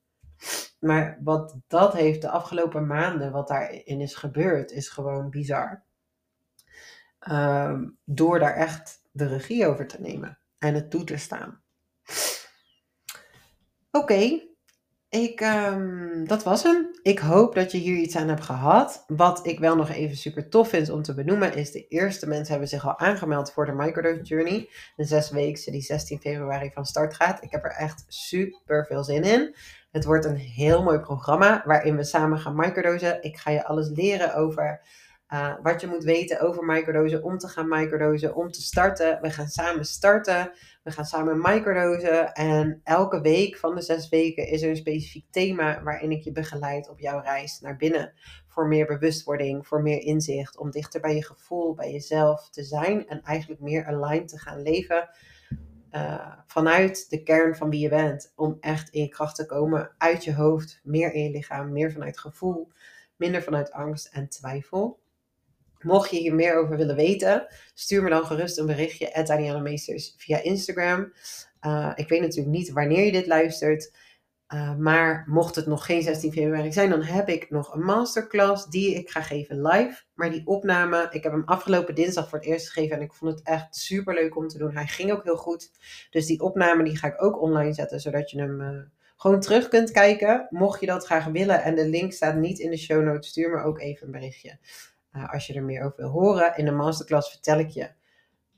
Maar 0.80 1.19
wat 1.23 1.56
dat 1.67 1.93
heeft 1.93 2.21
de 2.21 2.30
afgelopen 2.30 2.88
maanden, 2.88 3.32
wat 3.32 3.47
daarin 3.47 4.01
is 4.01 4.15
gebeurd, 4.15 4.71
is 4.71 4.89
gewoon 4.89 5.30
bizar. 5.30 5.84
Ehm, 7.19 7.89
door 8.04 8.39
daar 8.39 8.56
echt 8.56 9.01
de 9.12 9.27
regie 9.27 9.67
over 9.67 9.88
te 9.88 10.01
nemen 10.01 10.39
en 10.58 10.73
het 10.73 10.89
toe 10.89 11.04
te 11.04 11.17
staan. 11.17 11.62
Oké, 13.91 14.41
ik, 15.12 15.41
um, 15.41 16.28
dat 16.28 16.43
was 16.43 16.63
hem. 16.63 16.89
Ik 17.02 17.19
hoop 17.19 17.56
dat 17.56 17.71
je 17.71 17.78
hier 17.78 17.97
iets 17.97 18.15
aan 18.15 18.28
hebt 18.28 18.43
gehad. 18.43 19.04
Wat 19.08 19.47
ik 19.47 19.60
wel 19.60 19.76
nog 19.76 19.89
even 19.89 20.17
super 20.17 20.50
tof 20.50 20.69
vind 20.69 20.89
om 20.89 21.02
te 21.02 21.13
benoemen, 21.13 21.56
is 21.56 21.71
de 21.71 21.88
eerste 21.88 22.28
mensen 22.28 22.52
hebben 22.52 22.69
zich 22.69 22.86
al 22.86 23.00
aangemeld 23.00 23.52
voor 23.52 23.65
de 23.65 23.71
Microdose 23.71 24.21
Journey. 24.21 24.69
De 24.95 25.04
zes 25.04 25.30
weken 25.30 25.71
die 25.71 25.82
16 25.82 26.19
februari 26.19 26.71
van 26.74 26.86
start 26.86 27.13
gaat. 27.13 27.43
Ik 27.43 27.52
heb 27.52 27.63
er 27.63 27.71
echt 27.71 28.06
super 28.08 28.86
veel 28.86 29.04
zin 29.04 29.24
in. 29.24 29.56
Het 29.91 30.06
wordt 30.06 30.26
een 30.26 30.36
heel 30.36 30.84
mooi 30.84 31.00
programma 31.00 31.63
waarin 31.65 31.95
we 31.95 32.04
samen 32.04 32.39
gaan 32.39 32.56
microdosen. 32.56 33.24
Ik 33.24 33.38
ga 33.38 33.52
je 33.52 33.65
alles 33.65 33.89
leren 33.89 34.36
over 34.36 34.82
uh, 35.34 35.54
wat 35.62 35.82
je 35.82 35.88
moet 35.88 36.04
weten 36.04 36.39
over 36.39 36.65
microdosen, 36.65 37.24
om 37.24 37.38
te 37.38 37.48
gaan 37.48 37.67
microdosen, 37.67 38.36
om 38.36 38.52
te 38.52 38.62
starten. 38.62 39.22
We 39.22 39.30
gaan 39.30 39.48
samen 39.48 39.86
starten. 39.86 40.52
We 40.84 40.91
gaan 40.91 41.06
samen 41.06 41.41
microdosen. 41.41 42.34
En 42.34 42.82
elke 42.84 43.22
week 43.22 43.58
van 43.58 43.76
de 43.76 43.82
zes 43.82 44.10
weken 44.10 44.48
is 44.48 44.62
er 44.62 44.70
een 44.70 44.76
specifiek 44.76 45.26
thema 45.30 45.84
waarin 45.84 46.12
ik 46.12 46.24
je 46.24 46.32
begeleid 46.32 46.89
op 46.89 47.00
jouw 47.00 47.20
reis 47.20 47.60
naar 47.60 47.78
binnen. 47.78 48.13
Voor 48.48 48.67
meer 48.67 48.86
bewustwording, 48.86 49.67
voor 49.67 49.82
meer 49.82 50.02
inzicht, 50.02 50.58
om 50.58 50.72
dichter 50.72 51.02
bij 51.02 51.15
je 51.15 51.26
gevoel, 51.26 51.74
bij 51.74 51.91
jezelf 51.91 52.50
te 52.50 52.63
zijn 52.63 53.08
en 53.08 53.22
eigenlijk 53.22 53.62
meer 53.62 53.86
aligned 53.86 54.28
te 54.28 54.39
gaan 54.39 54.62
leven 54.62 55.10
uh, 55.91 56.32
vanuit 56.46 57.10
de 57.10 57.24
kern 57.24 57.56
van 57.56 57.70
wie 57.70 57.80
je 57.80 57.89
bent. 57.89 58.34
Om 58.36 58.58
echt 58.60 58.89
in 58.89 59.02
je 59.02 59.10
kracht 59.10 59.36
te 59.36 59.46
komen 59.46 59.91
uit 59.98 60.24
je 60.24 60.34
hoofd, 60.34 60.80
meer 60.84 61.13
in 61.13 61.24
je 61.24 61.32
lichaam, 61.32 61.72
meer 61.72 61.91
vanuit 61.91 62.20
gevoel, 62.20 62.72
minder 63.15 63.44
vanuit 63.44 63.72
angst 63.72 64.06
en 64.13 64.30
twijfel. 64.30 65.01
Mocht 65.82 66.10
je 66.10 66.17
hier 66.17 66.36
meer 66.36 66.56
over 66.56 66.78
willen 66.78 66.96
weten, 66.96 67.48
stuur 67.74 68.04
me 68.04 68.10
dan 68.10 68.26
gerust 68.26 68.58
een 68.58 68.65
berichtje 68.65 69.13
at 69.13 69.28
via 70.17 70.41
Instagram. 70.41 71.13
Uh, 71.65 71.91
ik 71.96 72.10
weet 72.10 72.22
natuurlijk 72.22 72.56
niet 72.56 72.72
wanneer 72.72 73.06
je 73.06 73.12
dit 73.12 73.28
luistert. 73.28 73.91
Uh, 74.54 74.76
maar 74.76 75.24
mocht 75.28 75.56
het 75.56 75.65
nog 75.65 75.86
geen 75.86 76.02
16 76.02 76.32
februari 76.32 76.72
zijn, 76.72 76.89
dan 76.89 77.02
heb 77.02 77.30
ik 77.30 77.50
nog 77.50 77.74
een 77.74 77.84
masterclass 77.84 78.65
die 78.65 78.96
ik 78.96 79.10
ga 79.10 79.22
geven 79.22 79.62
live. 79.62 80.04
Maar 80.13 80.32
die 80.32 80.48
opname, 80.48 81.08
ik 81.12 81.24
heb 81.24 81.32
hem 81.32 81.44
afgelopen 81.46 81.96
dinsdag 81.96 82.30
voor 82.30 82.38
het 82.38 82.48
eerst 82.48 82.70
gegeven 82.70 82.96
en 82.98 83.04
ik 83.04 83.13
vond 83.13 83.32
het 83.32 83.48
echt 83.48 83.76
super 83.76 84.13
leuk 84.13 84.38
om 84.38 84.48
te 84.48 84.58
doen. 84.58 84.76
Hij 84.76 84.88
ging 84.88 85.12
ook 85.12 85.24
heel 85.24 85.38
goed. 85.38 85.72
Dus 86.10 86.26
die 86.26 86.41
opname 86.41 86.84
die 86.84 86.98
ga 86.98 87.08
ik 87.08 87.24
ook 87.24 87.41
online 87.41 87.74
zetten, 87.74 88.00
zodat 88.00 88.32
je 88.32 88.39
hem 88.39 88.62
uh, 88.62 88.82
gewoon 89.17 89.39
terug 89.39 89.67
kunt 89.67 89.91
kijken. 89.91 90.48
Mocht 90.50 90.80
je 90.80 90.86
dat 90.86 91.06
graag 91.06 91.26
willen 91.26 91.63
en 91.63 91.76
de 91.76 91.88
link 91.88 92.13
staat 92.13 92.36
niet 92.36 92.60
in 92.60 92.70
de 92.70 92.78
show 92.78 93.04
notes, 93.04 93.30
stuur 93.30 93.50
me 93.50 93.63
ook 93.63 93.80
even 93.80 94.06
een 94.06 94.12
berichtje. 94.12 94.58
Uh, 95.15 95.34
als 95.34 95.47
je 95.47 95.54
er 95.54 95.63
meer 95.63 95.84
over 95.84 95.97
wil 95.97 96.10
horen. 96.10 96.58
In 96.58 96.65
de 96.65 96.71
masterclass 96.71 97.32
vertel 97.32 97.60
ik 97.60 97.69
je 97.69 97.89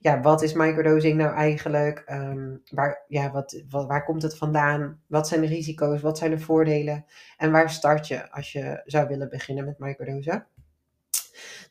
ja, 0.04 0.22
wat 0.22 0.42
is 0.42 0.54
microdosing 0.54 1.18
nou 1.18 1.36
eigenlijk? 1.36 2.04
Um, 2.12 2.64
waar, 2.70 3.04
ja, 3.08 3.32
wat, 3.32 3.64
wat, 3.70 3.88
waar 3.88 4.04
komt 4.04 4.22
het 4.22 4.38
vandaan? 4.38 5.02
Wat 5.08 5.28
zijn 5.28 5.42
de 5.42 5.48
risico's? 5.48 6.02
Wat 6.02 6.18
zijn 6.18 6.32
de 6.32 6.40
voordelen? 6.40 7.06
En 7.38 7.52
waar 7.52 7.70
start 7.70 8.08
je 8.08 8.32
als 8.32 8.52
je 8.52 8.82
zou 8.86 9.08
willen 9.08 9.30
beginnen 9.30 9.66
met 9.66 9.80
microdosen? 9.80 10.48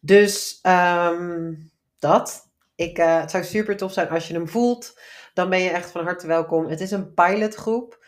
Dus 0.00 0.60
um, 0.62 1.70
dat. 1.98 2.50
Ik, 2.74 2.98
uh, 2.98 3.20
het 3.20 3.30
zou 3.30 3.44
super 3.44 3.76
tof 3.76 3.92
zijn 3.92 4.08
als 4.08 4.28
je 4.28 4.34
hem 4.34 4.48
voelt. 4.48 5.00
Dan 5.34 5.50
ben 5.50 5.60
je 5.60 5.70
echt 5.70 5.90
van 5.90 6.04
harte 6.04 6.26
welkom. 6.26 6.66
Het 6.66 6.80
is 6.80 6.90
een 6.90 7.14
pilotgroep. 7.14 8.04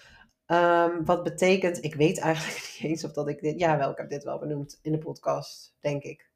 Um, 0.46 1.04
wat 1.04 1.22
betekent, 1.22 1.84
ik 1.84 1.94
weet 1.94 2.18
eigenlijk 2.18 2.56
niet 2.64 2.90
eens 2.90 3.04
of 3.04 3.12
dat 3.12 3.28
ik 3.28 3.40
dit, 3.40 3.58
ja 3.60 3.78
wel, 3.78 3.90
ik 3.90 3.96
heb 3.96 4.08
dit 4.08 4.24
wel 4.24 4.38
benoemd 4.38 4.78
in 4.82 4.92
de 4.92 4.98
podcast, 4.98 5.74
denk 5.80 6.02
ik. 6.02 6.32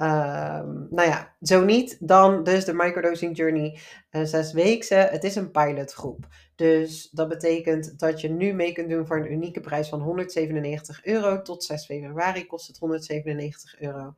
Um, 0.00 0.86
nou 0.90 1.08
ja, 1.08 1.36
zo 1.40 1.64
niet, 1.64 1.96
dan 2.00 2.44
dus 2.44 2.64
de 2.64 2.72
microdosing 2.72 3.36
journey 3.36 3.78
uh, 4.10 4.24
zes 4.24 4.52
weken. 4.52 5.08
Het 5.08 5.24
is 5.24 5.34
een 5.34 5.50
pilotgroep. 5.50 6.26
Dus 6.54 7.10
dat 7.10 7.28
betekent 7.28 7.98
dat 7.98 8.20
je 8.20 8.28
nu 8.28 8.52
mee 8.52 8.72
kunt 8.72 8.88
doen 8.88 9.06
voor 9.06 9.16
een 9.16 9.32
unieke 9.32 9.60
prijs 9.60 9.88
van 9.88 10.00
197 10.00 11.04
euro. 11.04 11.42
Tot 11.42 11.64
6 11.64 11.84
februari 11.84 12.46
kost 12.46 12.66
het 12.66 12.78
197 12.78 13.80
euro. 13.80 14.14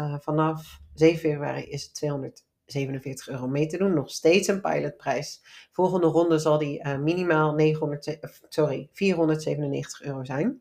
Uh, 0.00 0.14
vanaf 0.20 0.80
7 0.94 1.18
februari 1.18 1.62
is 1.62 1.82
het 1.82 1.94
247 1.94 3.28
euro 3.28 3.48
mee 3.48 3.66
te 3.66 3.76
doen. 3.76 3.94
Nog 3.94 4.10
steeds 4.10 4.48
een 4.48 4.60
pilotprijs. 4.60 5.42
Volgende 5.72 6.06
ronde 6.06 6.38
zal 6.38 6.58
die 6.58 6.86
uh, 6.86 6.98
minimaal 6.98 7.54
900, 7.54 8.18
sorry, 8.48 8.88
497 8.92 10.02
euro 10.02 10.24
zijn. 10.24 10.60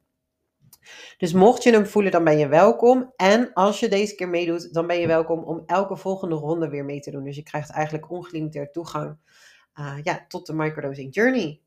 Dus 1.17 1.33
mocht 1.33 1.63
je 1.63 1.71
hem 1.71 1.85
voelen, 1.85 2.11
dan 2.11 2.23
ben 2.23 2.37
je 2.37 2.47
welkom. 2.47 3.13
En 3.15 3.53
als 3.53 3.79
je 3.79 3.87
deze 3.87 4.15
keer 4.15 4.29
meedoet, 4.29 4.73
dan 4.73 4.87
ben 4.87 4.99
je 4.99 5.07
welkom 5.07 5.43
om 5.43 5.63
elke 5.65 5.95
volgende 5.95 6.35
ronde 6.35 6.69
weer 6.69 6.85
mee 6.85 6.99
te 6.99 7.11
doen. 7.11 7.23
Dus 7.23 7.35
je 7.35 7.43
krijgt 7.43 7.69
eigenlijk 7.69 8.11
ongelimiteerd 8.11 8.73
toegang 8.73 9.17
uh, 9.79 9.95
ja, 10.03 10.25
tot 10.27 10.45
de 10.45 10.53
microdosing 10.53 11.13
journey. 11.15 11.61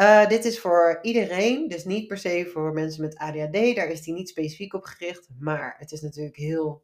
Uh, 0.00 0.26
dit 0.26 0.44
is 0.44 0.60
voor 0.60 0.98
iedereen, 1.02 1.68
dus 1.68 1.84
niet 1.84 2.06
per 2.06 2.18
se 2.18 2.50
voor 2.52 2.72
mensen 2.72 3.02
met 3.02 3.16
ADHD. 3.16 3.76
Daar 3.76 3.88
is 3.88 4.02
die 4.02 4.14
niet 4.14 4.28
specifiek 4.28 4.74
op 4.74 4.84
gericht. 4.84 5.28
Maar 5.38 5.74
het 5.78 5.92
is 5.92 6.00
natuurlijk 6.00 6.36
heel 6.36 6.82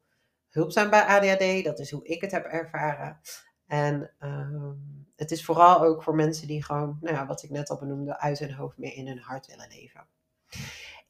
hulpzaam 0.49 0.91
bij 0.91 1.03
ADHD. 1.03 1.65
Dat 1.65 1.79
is 1.79 1.91
hoe 1.91 2.05
ik 2.05 2.21
het 2.21 2.31
heb 2.31 2.45
ervaren. 2.45 3.21
En 3.67 4.11
uh, 4.21 4.71
het 5.17 5.31
is 5.31 5.45
vooral 5.45 5.83
ook 5.83 6.03
voor 6.03 6.15
mensen 6.15 6.47
die 6.47 6.65
gewoon, 6.65 6.99
nou 7.01 7.15
ja, 7.15 7.27
wat 7.27 7.43
ik 7.43 7.51
net 7.51 7.71
al 7.71 7.79
benoemde, 7.79 8.19
uit 8.19 8.39
hun 8.39 8.55
hoofd 8.55 8.79
meer 8.79 8.95
in 8.95 9.07
hun 9.07 9.19
hart 9.19 9.47
willen 9.47 9.69
leven. 9.69 10.07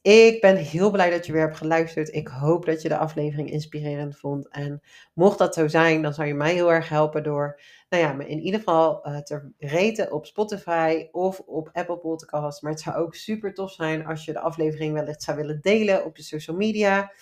Ik 0.07 0.41
ben 0.41 0.57
heel 0.57 0.91
blij 0.91 1.11
dat 1.11 1.27
je 1.27 1.33
weer 1.33 1.41
hebt 1.41 1.57
geluisterd. 1.57 2.15
Ik 2.15 2.29
hoop 2.29 2.67
dat 2.67 2.83
je 2.83 2.89
de 2.89 2.97
aflevering 2.97 3.51
inspirerend 3.51 4.17
vond. 4.17 4.49
En 4.49 4.83
mocht 5.15 5.39
dat 5.39 5.55
zo 5.55 5.69
zijn, 5.69 6.03
dan 6.03 6.15
zou 6.15 6.29
je 6.29 6.35
mij 6.35 6.53
heel 6.53 6.73
erg 6.73 6.89
helpen 6.89 7.23
door, 7.23 7.61
nou 7.89 8.03
ja, 8.03 8.13
me 8.13 8.27
in 8.29 8.41
ieder 8.41 8.59
geval 8.59 9.09
uh, 9.09 9.19
te 9.19 9.53
reten 9.59 10.13
op 10.13 10.27
Spotify 10.27 11.09
of 11.13 11.41
op 11.41 11.71
Apple 11.73 11.99
Podcasts. 11.99 12.61
Maar 12.61 12.73
het 12.73 12.81
zou 12.81 12.97
ook 12.97 13.15
super 13.15 13.55
tof 13.55 13.73
zijn 13.73 14.07
als 14.07 14.25
je 14.25 14.33
de 14.33 14.41
aflevering 14.41 14.93
wellicht 14.93 15.23
zou 15.23 15.37
willen 15.37 15.61
delen 15.61 16.05
op 16.05 16.17
je 16.17 16.23
social 16.23 16.57
media. 16.57 17.13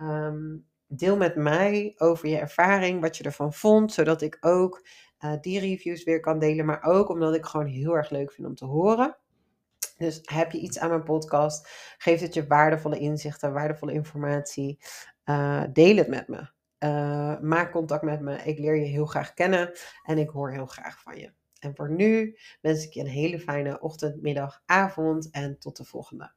Um, 0.00 0.66
deel 0.86 1.16
met 1.16 1.36
mij 1.36 1.94
over 1.96 2.28
je 2.28 2.38
ervaring, 2.38 3.00
wat 3.00 3.16
je 3.16 3.24
ervan 3.24 3.52
vond, 3.52 3.92
zodat 3.92 4.22
ik 4.22 4.36
ook 4.40 4.86
uh, 5.24 5.32
die 5.40 5.60
reviews 5.60 6.04
weer 6.04 6.20
kan 6.20 6.38
delen. 6.38 6.64
Maar 6.64 6.82
ook 6.82 7.08
omdat 7.08 7.34
ik 7.34 7.44
gewoon 7.44 7.66
heel 7.66 7.96
erg 7.96 8.10
leuk 8.10 8.32
vind 8.32 8.46
om 8.46 8.54
te 8.54 8.64
horen. 8.64 9.16
Dus 9.96 10.20
heb 10.22 10.52
je 10.52 10.58
iets 10.58 10.78
aan 10.78 10.88
mijn 10.88 11.02
podcast? 11.02 11.68
Geeft 11.98 12.22
het 12.22 12.34
je 12.34 12.46
waardevolle 12.46 12.98
inzichten, 12.98 13.52
waardevolle 13.52 13.92
informatie? 13.92 14.78
Uh, 15.24 15.62
deel 15.72 15.96
het 15.96 16.08
met 16.08 16.28
me. 16.28 16.52
Uh, 16.78 17.40
maak 17.40 17.72
contact 17.72 18.02
met 18.02 18.20
me. 18.20 18.36
Ik 18.36 18.58
leer 18.58 18.76
je 18.76 18.84
heel 18.84 19.06
graag 19.06 19.34
kennen 19.34 19.72
en 20.02 20.18
ik 20.18 20.28
hoor 20.28 20.52
heel 20.52 20.66
graag 20.66 21.00
van 21.00 21.16
je. 21.16 21.32
En 21.58 21.74
voor 21.74 21.90
nu 21.90 22.38
wens 22.60 22.84
ik 22.84 22.92
je 22.92 23.00
een 23.00 23.06
hele 23.06 23.38
fijne 23.38 23.80
ochtend, 23.80 24.22
middag, 24.22 24.62
avond 24.66 25.30
en 25.30 25.58
tot 25.58 25.76
de 25.76 25.84
volgende. 25.84 26.32